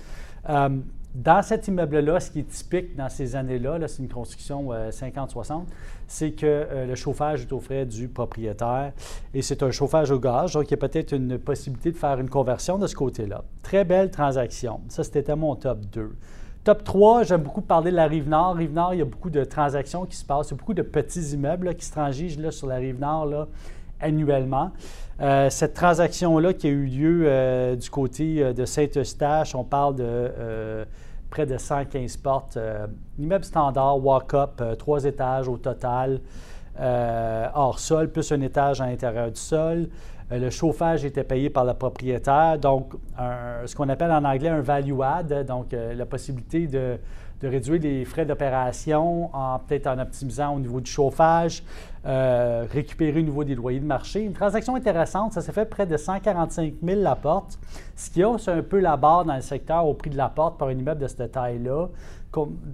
Dans 1.15 1.43
cet 1.43 1.67
immeuble-là, 1.69 2.21
ce 2.21 2.31
qui 2.31 2.41
est 2.41 2.49
typique 2.49 2.95
dans 2.95 3.09
ces 3.09 3.35
années-là, 3.35 3.79
-là, 3.79 3.89
c'est 3.89 4.03
une 4.03 4.09
construction 4.09 4.71
50-60, 4.91 5.65
c'est 6.07 6.33
que 6.33 6.47
euh, 6.47 6.87
le 6.87 6.95
chauffage 6.95 7.43
est 7.43 7.53
au 7.53 7.61
frais 7.61 7.87
du 7.87 8.09
propriétaire 8.09 8.93
et 9.33 9.43
c'est 9.43 9.63
un 9.63 9.71
chauffage 9.71 10.11
au 10.11 10.19
gaz, 10.19 10.53
donc 10.53 10.69
il 10.69 10.71
y 10.73 10.75
a 10.75 10.77
peut-être 10.77 11.13
une 11.13 11.39
possibilité 11.39 11.93
de 11.93 11.97
faire 11.97 12.21
une 12.21 12.31
conversion 12.31 12.79
de 12.79 12.87
ce 12.87 12.95
côté-là. 12.95 13.43
Très 13.63 13.85
belle 13.85 14.11
transaction. 14.11 14.81
Ça, 14.89 15.03
c'était 15.03 15.35
mon 15.35 15.57
top 15.57 15.81
2. 15.87 16.17
Top 16.65 16.85
3, 16.85 17.23
j'aime 17.23 17.43
beaucoup 17.43 17.63
parler 17.63 17.91
de 17.91 17.97
la 17.97 18.07
Rive-Nord. 18.07 18.57
Rive-Nord, 18.57 18.95
il 18.95 18.99
y 18.99 19.03
a 19.03 19.07
beaucoup 19.07 19.31
de 19.31 19.45
transactions 19.45 20.05
qui 20.05 20.17
se 20.17 20.25
passent. 20.25 20.49
Il 20.49 20.53
y 20.53 20.55
a 20.55 20.59
beaucoup 20.59 20.75
de 20.75 20.83
petits 20.83 21.33
immeubles 21.33 21.75
qui 21.75 21.87
se 21.87 21.93
transigent 21.93 22.41
là, 22.41 22.51
sur 22.51 22.67
la 22.67 22.77
Rive-Nord 22.77 23.49
annuellement. 24.01 24.71
Euh, 25.21 25.51
cette 25.51 25.75
transaction-là 25.75 26.53
qui 26.53 26.67
a 26.67 26.71
eu 26.71 26.85
lieu 26.85 27.23
euh, 27.25 27.75
du 27.75 27.91
côté 27.91 28.53
de 28.53 28.65
Saint-Eustache, 28.65 29.55
on 29.55 29.65
parle 29.65 29.97
de 29.97 30.87
près 31.31 31.47
de 31.47 31.57
115 31.57 32.17
portes. 32.19 32.57
Euh, 32.57 32.87
immeuble 33.19 33.45
standard, 33.45 34.05
walk-up, 34.05 34.61
euh, 34.61 34.75
trois 34.75 35.05
étages 35.05 35.49
au 35.49 35.57
total, 35.57 36.21
euh, 36.81 37.49
hors 37.55 37.79
sol, 37.79 38.11
plus 38.11 38.31
un 38.33 38.41
étage 38.41 38.81
à 38.81 38.87
l'intérieur 38.87 39.31
du 39.31 39.41
sol. 39.41 39.89
Le 40.31 40.51
chauffage 40.51 41.05
était 41.05 41.25
payé 41.25 41.49
par 41.49 41.65
le 41.65 41.75
propriétaire, 41.75 42.59
donc 42.59 42.93
ce 43.17 43.75
qu'on 43.75 43.89
appelle 43.89 44.11
en 44.13 44.25
anglais 44.25 44.51
un 44.51 44.61
value 44.61 45.01
add, 45.01 45.47
donc 45.47 45.73
la 45.73 46.07
possibilité 46.07 46.67
de 46.67 46.99
de 47.41 47.49
réduire 47.49 47.81
les 47.81 48.05
frais 48.05 48.25
d'opération, 48.25 49.35
en, 49.35 49.59
peut-être 49.59 49.87
en 49.87 49.99
optimisant 49.99 50.57
au 50.57 50.59
niveau 50.59 50.81
du 50.81 50.91
chauffage, 50.91 51.63
euh, 52.05 52.67
récupérer 52.71 53.21
au 53.21 53.23
niveau 53.23 53.45
des 53.45 53.55
loyers 53.55 53.81
de 53.81 53.85
marché. 53.85 54.21
Une 54.25 54.33
transaction 54.33 54.75
intéressante, 54.75 55.33
ça 55.33 55.41
s'est 55.41 55.53
fait 55.53 55.67
près 55.67 55.87
de 55.87 55.97
145 55.97 56.75
000 56.83 57.01
la 57.01 57.15
porte, 57.15 57.59
ce 57.95 58.11
qui 58.11 58.25
hausse 58.25 58.49
un 58.49 58.63
peu 58.63 58.81
la 58.81 58.97
barre 58.97 59.25
dans 59.25 59.37
le 59.37 59.41
secteur 59.41 59.87
au 59.87 59.95
prix 59.95 60.11
de 60.11 60.17
la 60.17 60.29
porte 60.29 60.59
par 60.59 60.69
un 60.69 60.73
immeuble 60.73 61.01
de 61.01 61.07
cette 61.07 61.31
taille-là. 61.31 61.89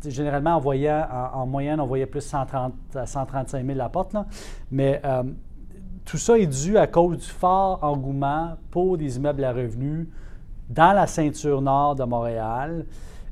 généralement, 0.07 0.57
en, 0.57 1.47
moyenne, 1.47 1.81
on 1.81 1.87
voyait 1.87 2.07
plus 2.07 2.23
130 2.23 2.73
à 2.95 3.07
135 3.07 3.67
000 3.67 3.77
la 3.77 3.89
porte, 3.91 4.15
mais 4.71 5.01
euh, 5.05 5.25
tout 6.05 6.19
ça 6.19 6.39
est 6.39 6.47
dû 6.47 6.77
à 6.77 6.87
cause 6.87 7.19
du 7.19 7.27
fort 7.27 7.79
engouement 7.83 8.57
pour 8.71 8.99
des 8.99 9.17
immeubles 9.17 9.45
à 9.45 9.53
revenus 9.53 10.07
dans 10.69 10.93
la 10.93 11.07
ceinture 11.07 11.63
nord 11.63 11.95
de 11.95 12.05
Montréal. 12.05 12.85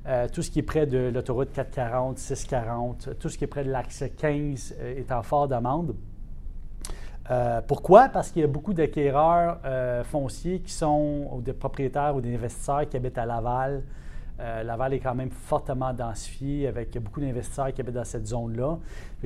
Euh, 0.06 0.26
tout 0.32 0.42
ce 0.42 0.50
qui 0.50 0.58
est 0.58 0.64
près 0.64 0.86
de 0.86 1.10
l'autoroute 1.14 1.52
440, 1.52 2.18
640, 2.18 3.10
tout 3.20 3.28
ce 3.28 3.38
qui 3.38 3.44
est 3.44 3.48
près 3.48 3.62
de 3.62 3.70
l'axe 3.70 4.02
15 4.18 4.74
euh, 4.80 4.96
est 4.96 5.12
en 5.12 5.22
fort 5.22 5.46
demande. 5.46 5.94
Euh, 7.30 7.60
pourquoi? 7.66 8.08
Parce 8.08 8.30
qu'il 8.30 8.42
y 8.42 8.44
a 8.44 8.48
beaucoup 8.48 8.74
d'acquéreurs 8.74 9.58
fonciers 10.06 10.58
qui 10.60 10.72
sont 10.72 11.40
des 11.44 11.52
propriétaires 11.52 12.16
ou 12.16 12.20
des 12.20 12.34
investisseurs 12.34 12.88
qui 12.88 12.96
habitent 12.96 13.18
à 13.18 13.26
Laval, 13.26 13.84
euh, 14.40 14.62
Laval 14.62 14.94
est 14.94 14.98
quand 14.98 15.14
même 15.14 15.30
fortement 15.30 15.92
densifié 15.92 16.66
avec 16.66 16.96
beaucoup 16.98 17.20
d'investisseurs 17.20 17.72
qui 17.72 17.80
habitent 17.80 17.94
dans 17.94 18.04
cette 18.04 18.26
zone-là. 18.26 18.78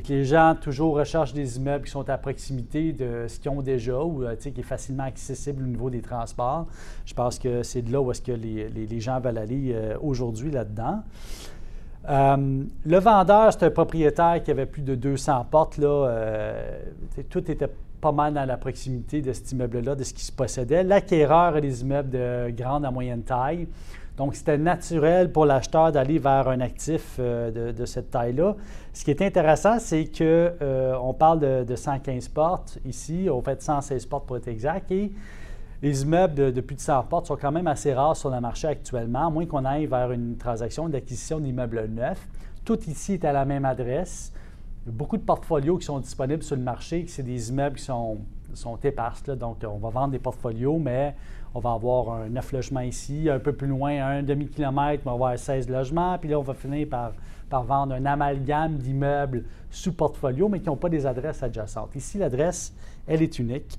les 0.08 0.24
gens 0.24 0.56
toujours 0.60 0.96
recherchent 0.96 1.32
des 1.32 1.56
immeubles 1.56 1.84
qui 1.84 1.92
sont 1.92 2.08
à 2.10 2.18
proximité 2.18 2.92
de 2.92 3.26
ce 3.28 3.38
qu'ils 3.38 3.50
ont 3.50 3.62
déjà 3.62 3.98
ou 4.00 4.24
euh, 4.24 4.34
qui 4.34 4.48
est 4.48 4.62
facilement 4.62 5.04
accessible 5.04 5.62
au 5.62 5.66
niveau 5.66 5.90
des 5.90 6.02
transports. 6.02 6.66
Je 7.04 7.14
pense 7.14 7.38
que 7.38 7.62
c'est 7.62 7.82
de 7.82 7.92
là 7.92 8.00
où 8.00 8.10
est-ce 8.10 8.20
que 8.20 8.32
les, 8.32 9.00
gens 9.00 9.20
veulent 9.20 9.38
aller 9.38 9.72
euh, 9.72 9.96
aujourd'hui 10.02 10.50
là-dedans. 10.50 11.02
le 12.08 12.98
vendeur, 12.98 13.52
c'est 13.52 13.64
un 13.64 13.70
propriétaire 13.70 14.42
qui 14.42 14.50
avait 14.50 14.66
plus 14.66 14.82
de 14.82 14.96
200 14.96 15.46
portes. 15.50 15.78
Là, 15.78 16.54
tout 17.30 17.50
était 17.50 17.70
pas 18.00 18.12
mal 18.12 18.34
dans 18.34 18.44
la 18.44 18.56
proximité 18.56 19.22
de 19.22 19.32
cet 19.32 19.52
immeuble-là, 19.52 19.94
de 19.94 20.04
ce 20.04 20.12
qui 20.12 20.24
se 20.24 20.32
possédait. 20.32 20.82
L'acquéreur 20.82 21.56
a 21.56 21.60
des 21.60 21.82
immeubles 21.82 22.10
de 22.10 22.50
grande 22.50 22.84
à 22.84 22.90
moyenne 22.90 23.22
taille. 23.22 23.66
Donc, 24.16 24.34
c'était 24.34 24.56
naturel 24.56 25.30
pour 25.30 25.44
l'acheteur 25.44 25.92
d'aller 25.92 26.18
vers 26.18 26.48
un 26.48 26.60
actif 26.60 27.16
euh, 27.18 27.72
de, 27.72 27.84
cette 27.84 28.10
taille-là. 28.10 28.56
Ce 28.94 29.04
qui 29.04 29.10
est 29.10 29.20
intéressant, 29.20 29.78
c'est 29.78 30.06
qu'on 30.06 30.22
euh, 30.62 31.12
parle 31.18 31.66
de, 31.66 31.76
115 31.76 32.28
portes 32.28 32.78
ici, 32.86 33.28
on 33.30 33.42
fait 33.42 33.60
116 33.60 34.06
portes 34.06 34.26
pour 34.26 34.38
être 34.38 34.48
exact, 34.48 34.90
et 34.90 35.12
les 35.82 36.02
immeubles 36.02 36.52
de, 36.52 36.60
plus 36.62 36.76
de 36.76 36.80
100 36.80 37.02
portes 37.04 37.26
sont 37.26 37.36
quand 37.36 37.52
même 37.52 37.66
assez 37.66 37.92
rares 37.92 38.16
sur 38.16 38.30
le 38.30 38.40
marché 38.40 38.66
actuellement, 38.68 39.26
à 39.26 39.30
moins 39.30 39.44
qu'on 39.44 39.66
aille 39.66 39.84
vers 39.84 40.10
une 40.12 40.38
transaction 40.38 40.88
d'acquisition 40.88 41.38
d'immeubles 41.38 41.86
neufs. 41.90 42.26
Tout 42.64 42.80
ici 42.88 43.14
est 43.14 43.24
à 43.26 43.32
la 43.32 43.44
même 43.44 43.66
adresse. 43.66 44.32
Il 44.84 44.88
y 44.88 44.94
a 44.94 44.96
beaucoup 44.96 45.18
de 45.18 45.22
portfolios 45.22 45.76
qui 45.76 45.84
sont 45.84 46.00
disponibles 46.00 46.42
sur 46.42 46.56
le 46.56 46.62
marché, 46.62 47.04
c'est 47.08 47.22
des 47.22 47.50
immeubles 47.50 47.76
qui 47.76 47.84
sont, 47.84 48.16
sont 48.54 48.76
éparses, 48.82 49.24
donc 49.24 49.58
on 49.68 49.76
va 49.76 49.90
vendre 49.90 50.12
des 50.12 50.18
portfolios, 50.18 50.78
mais 50.78 51.14
on 51.56 51.60
va 51.60 51.72
avoir 51.72 52.10
un 52.10 52.28
9 52.28 52.52
logements 52.52 52.80
ici, 52.80 53.30
un 53.30 53.38
peu 53.38 53.54
plus 53.54 53.66
loin, 53.66 54.06
un 54.06 54.22
demi-kilomètre, 54.22 55.02
on 55.06 55.10
va 55.10 55.14
avoir 55.14 55.38
16 55.38 55.70
logements, 55.70 56.18
puis 56.18 56.28
là, 56.28 56.38
on 56.38 56.42
va 56.42 56.52
finir 56.52 56.86
par, 56.86 57.12
par 57.48 57.64
vendre 57.64 57.94
un 57.94 58.04
amalgame 58.04 58.76
d'immeubles 58.76 59.44
sous 59.70 59.94
portfolio, 59.94 60.50
mais 60.50 60.60
qui 60.60 60.66
n'ont 60.66 60.76
pas 60.76 60.90
des 60.90 61.06
adresses 61.06 61.42
adjacentes. 61.42 61.96
Ici, 61.96 62.18
l'adresse, 62.18 62.74
elle 63.06 63.22
est 63.22 63.38
unique. 63.38 63.78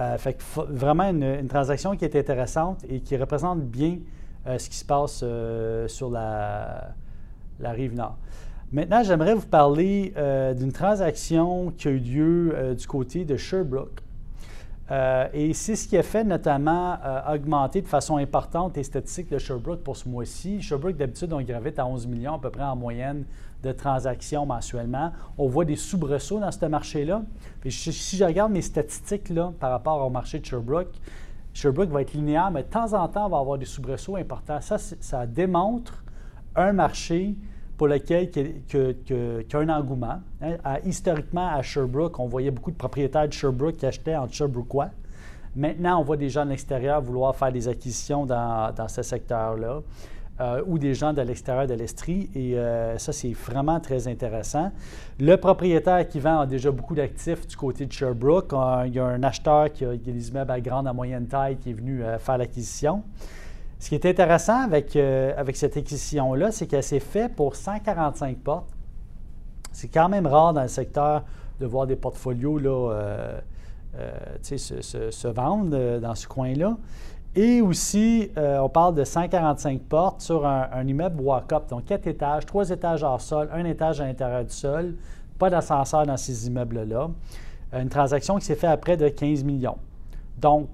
Euh, 0.00 0.18
fait 0.18 0.34
que 0.34 0.42
vraiment 0.68 1.04
une, 1.04 1.46
transaction 1.46 1.96
qui 1.96 2.04
est 2.04 2.16
intéressante 2.16 2.84
et 2.88 3.00
qui 3.00 3.16
représente 3.16 3.62
bien 3.62 3.98
euh, 4.48 4.58
ce 4.58 4.68
qui 4.68 4.76
se 4.76 4.84
passe 4.84 5.20
euh, 5.22 5.86
sur 5.86 6.10
la, 6.10 6.88
la, 7.60 7.70
rive 7.70 7.94
nord. 7.94 8.18
Maintenant, 8.72 9.04
j'aimerais 9.04 9.34
vous 9.34 9.46
parler 9.46 10.12
d'une 10.56 10.72
transaction 10.72 11.70
qui 11.70 11.86
a 11.86 11.92
eu 11.92 11.98
lieu 11.98 12.74
du 12.76 12.86
côté 12.88 13.24
de 13.24 13.36
Sherbrooke. 13.36 14.02
Euh, 14.90 15.26
et 15.32 15.52
c'est 15.52 15.74
ce 15.74 15.88
qui 15.88 15.96
a 15.96 16.02
fait 16.02 16.22
notamment 16.22 16.96
euh, 17.04 17.34
augmenter 17.34 17.82
de 17.82 17.88
façon 17.88 18.18
importante 18.18 18.76
les 18.76 18.84
statistiques 18.84 19.30
de 19.30 19.38
Sherbrooke 19.38 19.82
pour 19.82 19.96
ce 19.96 20.08
mois-ci. 20.08 20.62
Sherbrooke, 20.62 20.96
d'habitude, 20.96 21.32
on 21.32 21.40
gravite 21.40 21.78
à 21.78 21.86
11 21.86 22.06
millions 22.06 22.34
à 22.34 22.38
peu 22.38 22.50
près 22.50 22.62
en 22.62 22.76
moyenne 22.76 23.24
de 23.64 23.72
transactions 23.72 24.46
mensuellement. 24.46 25.12
On 25.38 25.48
voit 25.48 25.64
des 25.64 25.74
soubresauts 25.74 26.38
dans 26.38 26.52
ce 26.52 26.66
marché-là. 26.66 27.22
Si 27.68 28.16
je 28.16 28.24
regarde 28.24 28.52
mes 28.52 28.62
statistiques 28.62 29.28
là, 29.30 29.52
par 29.58 29.70
rapport 29.70 30.06
au 30.06 30.10
marché 30.10 30.38
de 30.38 30.44
Sherbrooke, 30.44 30.94
Sherbrooke 31.52 31.88
va 31.88 32.02
être 32.02 32.12
linéaire, 32.12 32.50
mais 32.50 32.62
de 32.62 32.68
temps 32.68 32.92
en 32.92 33.08
temps, 33.08 33.26
on 33.26 33.30
va 33.30 33.38
avoir 33.38 33.58
des 33.58 33.64
soubresauts 33.64 34.16
importants. 34.16 34.60
Ça, 34.60 34.78
ça 34.78 35.26
démontre 35.26 36.04
un 36.54 36.72
marché 36.72 37.34
pour 37.76 37.88
lequel 37.88 38.30
y 38.32 39.54
a 39.54 39.58
un 39.58 39.68
engouement. 39.68 40.20
Hein. 40.40 40.56
historiquement, 40.84 41.48
à 41.48 41.62
Sherbrooke, 41.62 42.18
on 42.18 42.26
voyait 42.26 42.50
beaucoup 42.50 42.70
de 42.70 42.76
propriétaires 42.76 43.28
de 43.28 43.32
Sherbrooke 43.32 43.76
qui 43.76 43.86
achetaient 43.86 44.16
en 44.16 44.28
Sherbrookeois. 44.28 44.90
Maintenant, 45.54 46.00
on 46.00 46.04
voit 46.04 46.16
des 46.16 46.28
gens 46.28 46.44
de 46.44 46.50
l'extérieur 46.50 47.00
vouloir 47.00 47.34
faire 47.34 47.50
des 47.50 47.66
acquisitions 47.66 48.26
dans, 48.26 48.88
ce 48.88 49.02
secteur-là. 49.02 49.80
Euh, 50.38 50.62
ou 50.66 50.78
des 50.78 50.92
gens 50.92 51.14
de 51.14 51.22
l'extérieur 51.22 51.66
de 51.66 51.72
l'Estrie. 51.72 52.28
Et 52.34 52.58
euh, 52.58 52.98
ça, 52.98 53.10
c'est 53.10 53.32
vraiment 53.32 53.80
très 53.80 54.06
intéressant. 54.06 54.70
Le 55.18 55.36
propriétaire 55.36 56.06
qui 56.06 56.20
vend 56.20 56.40
a 56.40 56.46
déjà 56.46 56.70
beaucoup 56.70 56.94
d'actifs 56.94 57.46
du 57.46 57.56
côté 57.56 57.86
de 57.86 57.92
Sherbrooke. 57.92 58.52
il 58.84 58.94
y 58.94 58.98
a 58.98 59.06
un 59.06 59.22
acheteur 59.22 59.72
qui 59.72 59.86
a, 59.86 59.96
des 59.96 60.28
immeubles 60.28 60.50
à 60.50 60.60
grande, 60.60 60.88
à 60.88 60.92
moyenne 60.92 61.26
taille 61.26 61.56
qui 61.56 61.70
est 61.70 61.72
venu 61.72 62.04
euh, 62.04 62.18
faire 62.18 62.36
l'acquisition. 62.36 63.02
Ce 63.78 63.90
qui 63.90 63.94
est 63.94 64.06
intéressant 64.06 64.62
avec, 64.62 64.96
euh, 64.96 65.34
avec 65.36 65.56
cette 65.56 65.76
acquisition-là, 65.76 66.50
c'est 66.50 66.66
qu'elle 66.66 66.82
s'est 66.82 67.00
faite 67.00 67.34
pour 67.34 67.56
145 67.56 68.38
portes. 68.38 68.70
C'est 69.72 69.88
quand 69.88 70.08
même 70.08 70.26
rare 70.26 70.54
dans 70.54 70.62
le 70.62 70.68
secteur 70.68 71.24
de 71.60 71.66
voir 71.66 71.86
des 71.86 71.96
portfolios 71.96 72.58
là, 72.58 72.90
euh, 72.92 73.40
euh, 73.98 74.10
se, 74.42 75.28
vendre 75.28 75.98
dans 75.98 76.14
ce 76.14 76.26
coin-là. 76.26 76.76
Et 77.34 77.60
aussi, 77.60 78.30
on 78.34 78.70
parle 78.70 78.94
de 78.94 79.04
145 79.04 79.82
portes 79.82 80.22
sur 80.22 80.46
un, 80.46 80.86
immeuble 80.86 81.20
walk-up, 81.20 81.68
donc 81.68 81.84
quatre 81.84 82.06
étages, 82.06 82.46
trois 82.46 82.70
étages 82.70 83.02
hors 83.02 83.20
sol, 83.20 83.50
un 83.52 83.66
étage 83.66 84.00
à 84.00 84.06
l'intérieur 84.06 84.42
du 84.42 84.54
sol, 84.54 84.94
pas 85.38 85.50
d'ascenseur 85.50 86.06
dans 86.06 86.16
ces 86.16 86.46
immeubles-là. 86.46 87.10
Une 87.74 87.90
transaction 87.90 88.38
qui 88.38 88.46
s'est 88.46 88.54
faite 88.54 88.70
à 88.70 88.76
près 88.78 88.96
de 88.96 89.10
15 89.10 89.44
millions. 89.44 89.76
Donc, 90.38 90.68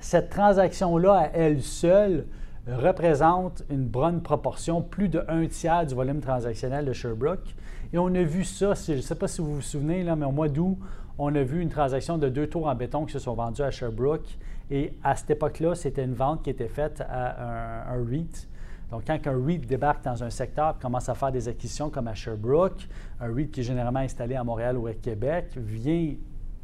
cette 0.00 0.30
transaction-là, 0.30 1.14
à 1.14 1.30
elle 1.34 1.62
seule, 1.62 2.26
représente 2.66 3.62
une 3.70 3.84
bonne 3.84 4.20
proportion, 4.22 4.82
plus 4.82 5.08
de 5.08 5.24
un 5.28 5.46
tiers 5.46 5.86
du 5.86 5.94
volume 5.94 6.20
transactionnel 6.20 6.84
de 6.84 6.92
Sherbrooke. 6.92 7.54
Et 7.92 7.98
on 7.98 8.14
a 8.14 8.22
vu 8.22 8.44
ça, 8.44 8.74
je 8.74 8.92
ne 8.92 9.00
sais 9.00 9.14
pas 9.14 9.28
si 9.28 9.40
vous 9.40 9.56
vous 9.56 9.62
souvenez, 9.62 10.02
là, 10.02 10.16
mais 10.16 10.26
au 10.26 10.32
mois 10.32 10.48
d'août, 10.48 10.78
on 11.18 11.34
a 11.34 11.42
vu 11.42 11.60
une 11.60 11.70
transaction 11.70 12.18
de 12.18 12.28
deux 12.28 12.46
tours 12.46 12.68
en 12.68 12.74
béton 12.74 13.04
qui 13.04 13.12
se 13.12 13.18
sont 13.18 13.34
vendus 13.34 13.62
à 13.62 13.70
Sherbrooke. 13.70 14.38
Et 14.70 14.92
à 15.02 15.16
cette 15.16 15.30
époque-là, 15.30 15.74
c'était 15.74 16.04
une 16.04 16.14
vente 16.14 16.42
qui 16.42 16.50
était 16.50 16.68
faite 16.68 17.02
à 17.08 17.92
un, 17.92 18.04
REIT. 18.04 18.48
Donc, 18.90 19.02
quand 19.06 19.18
un 19.26 19.44
REIT 19.44 19.66
débarque 19.66 20.04
dans 20.04 20.22
un 20.22 20.30
secteur 20.30 20.76
et 20.78 20.82
commence 20.82 21.08
à 21.08 21.14
faire 21.14 21.32
des 21.32 21.48
acquisitions 21.48 21.90
comme 21.90 22.06
à 22.06 22.14
Sherbrooke, 22.14 22.86
un 23.20 23.34
REIT 23.34 23.50
qui 23.50 23.60
est 23.60 23.64
généralement 23.64 24.00
installé 24.00 24.34
à 24.36 24.44
Montréal 24.44 24.76
ou 24.76 24.86
à 24.86 24.94
Québec, 24.94 25.56
vient 25.56 26.14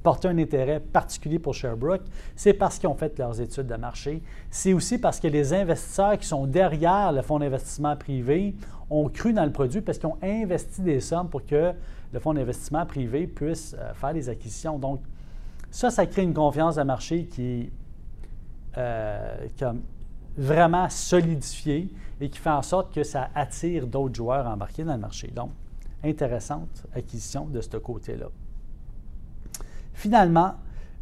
porter 0.04 0.28
un 0.28 0.38
intérêt 0.38 0.80
particulier 0.80 1.38
pour 1.38 1.54
Sherbrooke, 1.54 2.02
c'est 2.36 2.52
parce 2.52 2.78
qu'ils 2.78 2.90
ont 2.90 2.94
fait 2.94 3.18
leurs 3.18 3.40
études 3.40 3.66
de 3.66 3.74
marché. 3.74 4.22
C'est 4.50 4.74
aussi 4.74 4.98
parce 4.98 5.18
que 5.18 5.26
les 5.26 5.54
investisseurs 5.54 6.18
qui 6.18 6.28
sont 6.28 6.46
derrière 6.46 7.10
le 7.10 7.22
fonds 7.22 7.38
d'investissement 7.38 7.96
privé 7.96 8.54
ont 8.90 9.08
cru 9.08 9.32
dans 9.32 9.46
le 9.46 9.50
produit 9.50 9.80
parce 9.80 9.98
qu'ils 9.98 10.10
ont 10.10 10.18
investi 10.22 10.82
des 10.82 11.00
sommes 11.00 11.30
pour 11.30 11.44
que 11.46 11.72
le 12.12 12.20
fonds 12.20 12.34
d'investissement 12.34 12.84
privé 12.84 13.26
puisse 13.26 13.74
euh, 13.78 13.94
faire 13.94 14.12
des 14.12 14.28
acquisitions. 14.28 14.78
Donc, 14.78 15.00
ça, 15.70 15.90
ça 15.90 16.04
crée 16.06 16.22
une 16.22 16.34
confiance 16.34 16.76
de 16.76 16.82
marché 16.82 17.24
qui 17.24 17.62
est 17.62 17.72
euh, 18.76 19.46
vraiment 20.36 20.88
solidifiée 20.90 21.88
et 22.20 22.28
qui 22.28 22.38
fait 22.38 22.50
en 22.50 22.62
sorte 22.62 22.94
que 22.94 23.02
ça 23.04 23.30
attire 23.34 23.86
d'autres 23.86 24.14
joueurs 24.14 24.46
embarqués 24.46 24.84
dans 24.84 24.92
le 24.92 25.00
marché. 25.00 25.32
Donc, 25.34 25.50
intéressante 26.04 26.84
acquisition 26.94 27.46
de 27.46 27.62
ce 27.62 27.78
côté-là. 27.78 28.26
Finalement, 29.94 30.54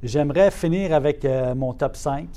j'aimerais 0.02 0.50
finir 0.50 0.92
avec 0.92 1.24
euh, 1.24 1.54
mon 1.54 1.72
top 1.72 1.96
5. 1.96 2.28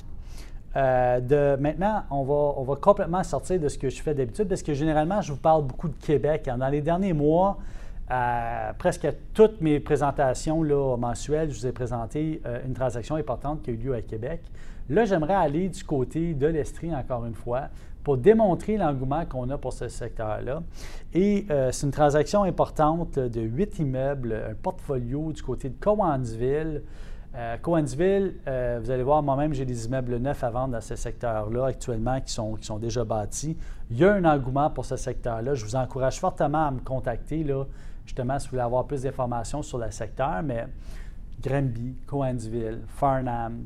Euh, 0.76 1.20
de, 1.20 1.62
maintenant, 1.62 2.04
on 2.10 2.24
va, 2.24 2.60
on 2.60 2.64
va 2.64 2.76
complètement 2.76 3.24
sortir 3.24 3.60
de 3.60 3.68
ce 3.68 3.78
que 3.78 3.90
je 3.90 4.02
fais 4.02 4.14
d'habitude 4.14 4.48
parce 4.48 4.64
que 4.64 4.74
généralement, 4.74 5.22
je 5.22 5.32
vous 5.32 5.40
parle 5.40 5.64
beaucoup 5.64 5.88
de 5.88 5.96
Québec. 5.96 6.50
Dans 6.58 6.68
les 6.68 6.82
derniers 6.82 7.14
mois, 7.14 7.58
euh, 8.12 8.72
presque 8.78 9.08
toutes 9.34 9.62
mes 9.62 9.80
présentations 9.80 10.64
là, 10.64 10.98
mensuelles, 10.98 11.52
je 11.52 11.60
vous 11.60 11.68
ai 11.68 11.72
présenté 11.72 12.42
une 12.66 12.74
transaction 12.74 13.16
importante 13.16 13.62
qui 13.62 13.72
a 13.72 13.74
eu 13.74 13.78
lieu 13.78 13.94
à 13.94 14.02
Québec. 14.02 14.42
Là, 14.90 15.06
j'aimerais 15.06 15.34
aller 15.34 15.70
du 15.70 15.84
côté 15.84 16.34
de 16.34 16.48
l'Estrie, 16.48 16.94
encore 16.94 17.26
une 17.26 17.34
fois, 17.34 17.70
pour 18.06 18.18
démontrer 18.18 18.78
l'engouement 18.78 19.26
qu'on 19.26 19.50
a 19.50 19.58
pour 19.58 19.74
ce 19.74 19.88
secteur-là. 19.88 20.62
Et 21.16 21.48
euh, 21.50 21.72
c'est 21.72 21.88
une 21.88 21.92
transaction 21.92 22.44
importante 22.44 23.18
de 23.18 23.42
huit 23.42 23.80
immeubles, 23.80 24.44
un 24.52 24.54
portfolio 24.54 25.34
du 25.34 25.42
côté 25.42 25.70
de 25.70 25.76
Cowansville. 25.80 26.84
Euh, 27.36 27.58
Cowansville, 27.58 28.36
euh, 28.48 28.80
vous 28.82 28.92
allez 28.92 29.02
voir, 29.02 29.24
moi-même, 29.24 29.56
j'ai 29.56 29.66
des 29.66 29.88
immeubles 29.88 30.18
neufs 30.18 30.44
à 30.44 30.52
vendre 30.52 30.74
dans 30.74 30.82
ce 30.82 30.96
secteur-là 30.96 31.66
actuellement 31.66 32.22
qui 32.22 32.32
sont, 32.32 32.54
qui 32.54 32.66
sont 32.66 32.78
déjà 32.78 33.04
bâtis. 33.04 33.58
Il 33.90 33.98
y 33.98 34.06
a 34.06 34.14
un 34.14 34.24
engouement 34.24 34.70
pour 34.70 34.86
ce 34.86 34.98
secteur-là. 34.98 35.56
Je 35.56 35.66
vous 35.66 35.76
encourage 35.76 36.20
fortement 36.20 36.68
à 36.68 36.72
me 36.72 36.82
contacter, 36.82 37.44
là, 37.44 37.66
justement, 38.06 38.38
si 38.38 38.46
vous 38.46 38.52
voulez 38.52 38.62
avoir 38.62 38.86
plus 38.86 39.02
d'informations 39.02 39.64
sur 39.64 39.80
le 39.80 39.90
secteur. 39.90 40.44
Mais 40.44 40.68
Granby, 41.42 41.96
Cowansville, 42.06 42.82
Farnham, 42.88 43.66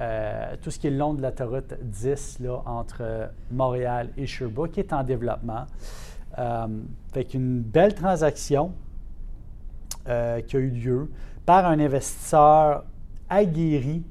euh, 0.00 0.54
tout 0.60 0.70
ce 0.70 0.78
qui 0.78 0.88
est 0.88 0.90
le 0.90 0.98
long 0.98 1.14
de 1.14 1.22
l'autoroute 1.22 1.74
10 1.80 2.40
là, 2.40 2.62
entre 2.66 3.30
Montréal 3.50 4.10
et 4.16 4.26
Sherbrooke 4.26 4.72
qui 4.72 4.80
est 4.80 4.92
en 4.92 5.02
développement. 5.02 5.66
Euh, 6.38 6.66
une 7.32 7.60
belle 7.62 7.94
transaction 7.94 8.72
euh, 10.06 10.42
qui 10.42 10.56
a 10.56 10.60
eu 10.60 10.68
lieu 10.68 11.10
par 11.46 11.64
un 11.64 11.80
investisseur 11.80 12.84
aguerri 13.30 14.02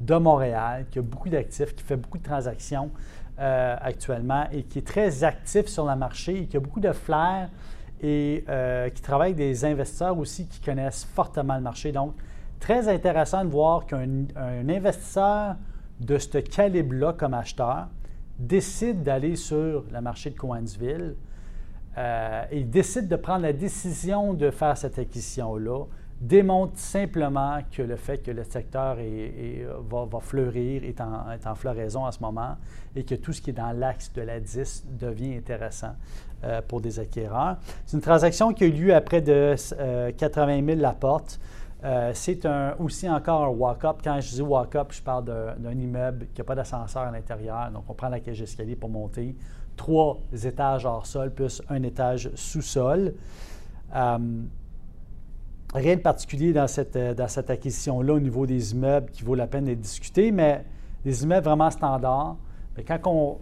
de 0.00 0.14
Montréal, 0.14 0.86
qui 0.90 0.98
a 0.98 1.02
beaucoup 1.02 1.28
d'actifs, 1.28 1.74
qui 1.74 1.84
fait 1.84 1.96
beaucoup 1.96 2.16
de 2.16 2.22
transactions 2.22 2.90
euh, 3.38 3.76
actuellement 3.80 4.46
et 4.50 4.62
qui 4.62 4.78
est 4.78 4.86
très 4.86 5.24
actif 5.24 5.66
sur 5.66 5.84
le 5.84 5.94
marché 5.94 6.46
qui 6.46 6.56
a 6.56 6.60
beaucoup 6.60 6.80
de 6.80 6.92
flair 6.92 7.50
et 8.02 8.44
qui 8.94 9.02
travaille 9.02 9.32
avec 9.32 9.36
des 9.36 9.64
investisseurs 9.64 10.18
aussi 10.18 10.46
qui 10.46 10.60
connaissent 10.60 11.06
fortement 11.14 11.56
le 11.56 11.62
marché. 11.62 11.92
Donc, 11.92 12.14
très 12.66 12.88
intéressant 12.88 13.44
de 13.44 13.50
voir 13.50 13.86
qu'un 13.86 14.26
investisseur 14.68 15.54
de 16.00 16.18
ce 16.18 16.38
calibre-là 16.38 17.12
comme 17.12 17.32
acheteur 17.32 17.86
décide 18.40 19.04
d'aller 19.04 19.36
sur 19.36 19.84
le 19.88 20.00
marché 20.00 20.30
de 20.30 20.36
Coansville 20.36 21.14
euh, 21.96 22.44
et 22.50 22.64
décide 22.64 23.06
de 23.06 23.14
prendre 23.14 23.42
la 23.42 23.52
décision 23.52 24.34
de 24.34 24.50
faire 24.50 24.76
cette 24.76 24.98
acquisition-là, 24.98 25.84
démontre 26.20 26.76
simplement 26.76 27.60
que 27.70 27.82
le 27.82 27.94
fait 27.94 28.18
que 28.18 28.32
le 28.32 28.42
secteur 28.42 28.96
va, 29.88 30.20
fleurir, 30.20 30.82
est 30.82 31.00
en, 31.00 31.54
floraison 31.54 32.04
en 32.04 32.10
ce 32.10 32.18
moment, 32.18 32.56
et 32.96 33.04
que 33.04 33.14
tout 33.14 33.32
ce 33.32 33.40
qui 33.40 33.50
est 33.50 33.52
dans 33.52 33.78
l'axe 33.78 34.12
de 34.12 34.22
la 34.22 34.40
10 34.40 34.86
devient 34.98 35.36
intéressant 35.36 35.94
euh, 36.42 36.60
pour 36.66 36.80
des 36.80 36.98
acquéreurs. 36.98 37.58
C'est 37.84 37.96
une 37.96 38.02
transaction 38.02 38.52
qui 38.52 38.64
a 38.64 38.66
eu 38.66 38.72
lieu 38.72 38.92
à 38.92 39.00
près 39.00 39.20
de 39.20 39.54
80 40.18 40.66
000 40.66 40.80
la 40.80 40.94
porte. 40.94 41.38
Euh, 41.86 42.10
c'est 42.14 42.48
aussi 42.80 43.08
encore 43.08 43.44
un 43.44 43.48
walk-up. 43.48 43.98
Quand 44.02 44.20
je 44.20 44.30
dis 44.30 44.42
walk-up, 44.42 44.88
je 44.90 45.00
parle 45.00 45.24
d'un 45.24 45.78
immeuble 45.78 46.26
qui 46.34 46.40
n'a 46.40 46.44
pas 46.44 46.56
d'ascenseur 46.56 47.02
à 47.02 47.12
l'intérieur. 47.12 47.70
Donc, 47.70 47.84
on 47.88 47.94
prend 47.94 48.08
la 48.08 48.18
cage 48.18 48.40
d'escalier 48.40 48.74
pour 48.74 48.90
monter. 48.90 49.36
Trois 49.76 50.18
étages 50.44 50.84
hors 50.84 51.06
sol 51.06 51.30
plus 51.30 51.62
un 51.68 51.82
étage 51.84 52.30
sous-sol. 52.34 53.14
Euh, 53.94 54.18
rien 55.74 55.96
de 55.96 56.00
particulier 56.00 56.52
dans 56.52 56.66
cette, 56.66 56.98
dans 56.98 57.28
cette 57.28 57.50
acquisition-là 57.50 58.14
au 58.14 58.20
niveau 58.20 58.46
des 58.46 58.72
immeubles 58.72 59.10
qui 59.12 59.22
vaut 59.22 59.36
la 59.36 59.46
peine 59.46 59.66
d'être 59.66 59.80
discuté, 59.80 60.32
mais 60.32 60.64
des 61.04 61.22
immeubles 61.22 61.44
vraiment 61.44 61.70
standards. 61.70 62.36
quand, 62.84 62.98
on, 63.04 63.38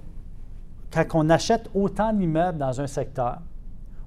quand 0.90 1.06
on 1.14 1.30
achète 1.30 1.70
autant 1.74 2.12
d'immeubles 2.12 2.58
dans 2.58 2.78
un 2.78 2.86
secteur, 2.86 3.38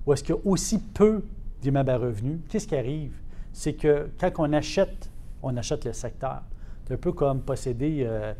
où 0.05 0.13
est-ce 0.13 0.23
qu'il 0.23 0.35
y 0.35 0.37
a 0.37 0.41
aussi 0.45 0.77
peu 0.77 1.23
d'immeubles 1.59 1.89
à 1.89 1.97
revenus, 1.97 2.39
qu'est-ce 2.49 2.67
qui 2.67 2.75
arrive? 2.75 3.13
C'est 3.57 3.73
que 3.73 4.11
quand 4.19 4.29
on 4.37 4.53
achète, 4.53 5.09
on 5.41 5.57
achète 5.57 5.85
le 5.85 5.93
secteur. 5.93 6.43
C'est 6.85 6.93
un 6.93 6.97
peu 6.97 7.11
comme 7.11 7.41
posséder 7.41 8.03
euh, 8.05 8.31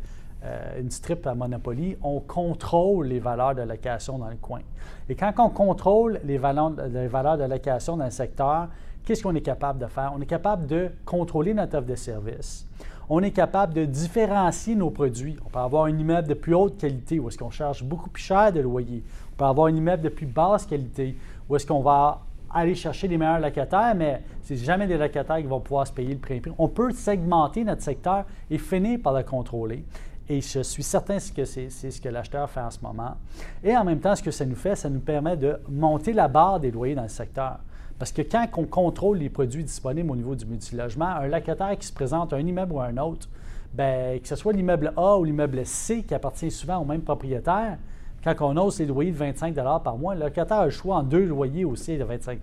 euh, 0.44 0.80
une 0.80 0.92
strip 0.92 1.26
à 1.26 1.34
Monopoly, 1.34 1.96
on 2.04 2.20
contrôle 2.20 3.08
les 3.08 3.18
valeurs 3.18 3.56
de 3.56 3.62
location 3.62 4.16
dans 4.18 4.28
le 4.28 4.36
coin. 4.36 4.60
Et 5.08 5.16
quand 5.16 5.32
on 5.38 5.50
contrôle 5.50 6.20
les 6.22 6.38
valeurs, 6.38 6.70
de 6.70 7.50
location 7.50 7.96
dans 7.96 8.04
le 8.04 8.12
secteur, 8.12 8.68
qu'est-ce 9.04 9.24
qu'on 9.24 9.34
est 9.34 9.40
capable 9.40 9.80
de 9.80 9.86
faire? 9.86 10.12
On 10.14 10.20
est 10.20 10.26
capable 10.26 10.68
de 10.68 10.88
contrôler 11.04 11.52
notre 11.52 11.78
offre 11.78 11.88
de 11.88 11.96
service. 11.96 12.68
On 13.08 13.20
est 13.20 13.32
capable 13.32 13.74
de 13.74 13.86
différencier 13.86 14.76
nos 14.76 14.90
produits. 14.90 15.36
On 15.44 15.48
peut 15.48 15.58
avoir 15.58 15.86
un 15.86 15.98
immeuble 15.98 16.28
de 16.28 16.34
plus 16.34 16.54
haute 16.54 16.78
qualité 16.78 17.18
où 17.18 17.26
est-ce 17.26 17.38
qu'on 17.38 17.50
charge 17.50 17.82
beaucoup 17.82 18.10
plus 18.10 18.22
cher 18.22 18.52
de 18.52 18.60
loyer. 18.60 19.02
On 19.32 19.36
peut 19.36 19.46
avoir 19.46 19.66
un 19.66 19.74
immeuble 19.74 20.04
de 20.04 20.10
plus 20.10 20.26
basse 20.26 20.64
qualité 20.64 21.16
où 21.48 21.56
est-ce 21.56 21.66
qu'on 21.66 21.82
va 21.82 22.20
aller 22.52 22.74
chercher 22.74 23.08
les 23.08 23.18
meilleurs 23.18 23.40
locataires, 23.40 23.94
mais 23.94 24.22
c'est 24.42 24.56
jamais 24.56 24.86
des 24.86 24.96
locataires 24.96 25.38
qui 25.38 25.46
vont 25.46 25.60
pouvoir 25.60 25.86
se 25.86 25.92
payer 25.92 26.14
le 26.14 26.20
prix. 26.20 26.40
On 26.58 26.68
peut 26.68 26.92
segmenter 26.92 27.64
notre 27.64 27.82
secteur 27.82 28.24
et 28.50 28.58
finir 28.58 29.00
par 29.02 29.12
le 29.12 29.22
contrôler. 29.22 29.84
Et 30.30 30.40
je 30.42 30.60
suis 30.60 30.82
certain 30.82 31.16
que 31.34 31.44
c'est 31.44 31.70
ce 31.70 32.00
que 32.00 32.08
l'acheteur 32.08 32.50
fait 32.50 32.60
en 32.60 32.70
ce 32.70 32.80
moment. 32.82 33.16
Et 33.64 33.74
en 33.76 33.84
même 33.84 33.98
temps, 33.98 34.14
ce 34.14 34.22
que 34.22 34.30
ça 34.30 34.44
nous 34.44 34.56
fait, 34.56 34.76
ça 34.76 34.90
nous 34.90 35.00
permet 35.00 35.36
de 35.36 35.58
monter 35.70 36.12
la 36.12 36.28
barre 36.28 36.60
des 36.60 36.70
loyers 36.70 36.94
dans 36.94 37.02
le 37.02 37.08
secteur. 37.08 37.60
Parce 37.98 38.12
que 38.12 38.22
quand 38.22 38.46
on 38.56 38.64
contrôle 38.64 39.18
les 39.18 39.30
produits 39.30 39.64
disponibles 39.64 40.10
au 40.10 40.16
niveau 40.16 40.34
du 40.34 40.44
multilogement, 40.44 41.06
un 41.06 41.26
locataire 41.26 41.76
qui 41.78 41.86
se 41.86 41.92
présente 41.92 42.32
à 42.32 42.36
un 42.36 42.46
immeuble 42.46 42.74
ou 42.74 42.80
à 42.80 42.84
un 42.84 42.98
autre, 42.98 43.28
bien, 43.72 44.18
que 44.22 44.28
ce 44.28 44.36
soit 44.36 44.52
l'immeuble 44.52 44.92
A 44.96 45.16
ou 45.18 45.24
l'immeuble 45.24 45.64
C 45.64 46.02
qui 46.02 46.14
appartient 46.14 46.50
souvent 46.50 46.78
au 46.78 46.84
même 46.84 47.02
propriétaire, 47.02 47.78
quand 48.24 48.34
on 48.40 48.56
hausse 48.56 48.80
les 48.80 48.86
loyers 48.86 49.12
de 49.12 49.16
25 49.16 49.54
par 49.54 49.96
mois, 49.96 50.14
le 50.14 50.24
locataire 50.24 50.58
a 50.58 50.64
le 50.64 50.70
choix 50.70 50.96
en 50.96 51.02
deux 51.02 51.24
loyers 51.24 51.64
aussi 51.64 51.96
de 51.96 52.04
25 52.04 52.40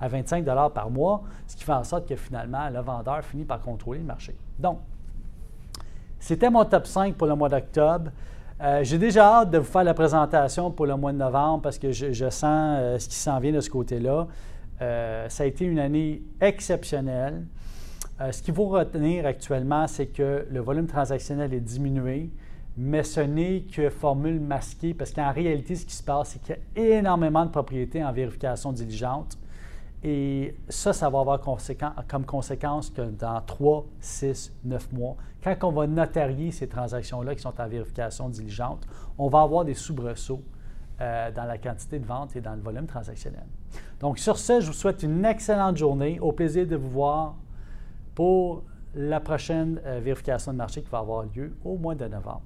à 0.00 0.08
25 0.08 0.44
par 0.72 0.90
mois, 0.90 1.22
ce 1.46 1.56
qui 1.56 1.64
fait 1.64 1.72
en 1.72 1.84
sorte 1.84 2.08
que 2.08 2.16
finalement, 2.16 2.68
le 2.70 2.80
vendeur 2.80 3.22
finit 3.22 3.44
par 3.44 3.60
contrôler 3.60 4.00
le 4.00 4.06
marché. 4.06 4.34
Donc, 4.58 4.78
c'était 6.18 6.48
mon 6.48 6.64
top 6.64 6.86
5 6.86 7.14
pour 7.16 7.26
le 7.26 7.34
mois 7.34 7.50
d'octobre. 7.50 8.10
Euh, 8.62 8.82
j'ai 8.82 8.98
déjà 8.98 9.40
hâte 9.40 9.50
de 9.50 9.58
vous 9.58 9.70
faire 9.70 9.84
la 9.84 9.94
présentation 9.94 10.70
pour 10.70 10.86
le 10.86 10.96
mois 10.96 11.12
de 11.12 11.18
novembre 11.18 11.62
parce 11.62 11.78
que 11.78 11.92
je, 11.92 12.30
sens 12.30 12.78
euh, 12.80 12.98
ce 12.98 13.08
qui 13.08 13.16
s'en 13.16 13.38
vient 13.40 13.52
de 13.52 13.60
ce 13.60 13.68
côté-là. 13.68 14.26
Euh, 14.80 15.28
ça 15.28 15.42
a 15.42 15.46
été 15.46 15.64
une 15.64 15.78
année 15.78 16.22
exceptionnelle. 16.40 17.44
ce 18.30 18.40
qu'il 18.40 18.54
faut 18.54 18.66
retenir 18.66 19.26
actuellement, 19.26 19.86
c'est 19.86 20.06
que 20.06 20.46
le 20.50 20.60
volume 20.60 20.86
transactionnel 20.86 21.52
est 21.52 21.60
diminué 21.60 22.30
mais 22.76 23.04
ce 23.04 23.20
n'est 23.20 23.62
que 23.62 23.88
formule 23.88 24.40
masquée 24.40 24.94
parce 24.94 25.12
qu'en 25.12 25.32
réalité, 25.32 25.76
ce 25.76 25.86
qui 25.86 25.94
se 25.94 26.02
passe, 26.02 26.30
c'est 26.30 26.42
qu'il 26.42 26.56
y 26.76 26.92
a 26.92 26.98
énormément 26.98 27.44
de 27.44 27.50
propriétés 27.50 28.04
en 28.04 28.12
vérification 28.12 28.72
diligente. 28.72 29.38
Et 30.02 30.54
ça, 30.68 30.92
ça 30.92 31.08
va 31.08 31.20
avoir 31.20 31.40
comme 31.40 32.26
conséquence 32.26 32.90
que 32.90 33.02
dans 33.02 33.40
3, 33.40 33.86
6, 34.00 34.52
9 34.64 34.92
mois, 34.92 35.16
quand 35.42 35.56
on 35.62 35.72
va 35.72 35.86
notarier 35.86 36.50
ces 36.50 36.68
transactions-là 36.68 37.34
qui 37.34 37.40
sont 37.40 37.58
en 37.58 37.68
vérification 37.68 38.28
diligente, 38.28 38.86
on 39.16 39.28
va 39.28 39.42
avoir 39.42 39.64
des 39.64 39.74
soubresauts 39.74 40.42
euh, 41.00 41.30
dans 41.30 41.44
la 41.44 41.58
quantité 41.58 41.98
de 41.98 42.04
vente 42.04 42.36
et 42.36 42.40
dans 42.40 42.54
le 42.54 42.60
volume 42.60 42.86
transactionnel. 42.86 43.46
Donc, 44.00 44.18
sur 44.18 44.36
ce, 44.36 44.60
je 44.60 44.66
vous 44.66 44.72
souhaite 44.72 45.02
une 45.02 45.24
excellente 45.24 45.76
journée. 45.76 46.18
Au 46.20 46.32
plaisir 46.32 46.66
de 46.66 46.76
vous 46.76 46.90
voir 46.90 47.36
pour 48.14 48.62
la 48.94 49.20
prochaine 49.20 49.80
vérification 50.02 50.52
de 50.52 50.58
marché 50.58 50.82
qui 50.82 50.90
va 50.90 50.98
avoir 50.98 51.24
lieu 51.34 51.56
au 51.64 51.76
mois 51.76 51.94
de 51.94 52.06
novembre. 52.06 52.42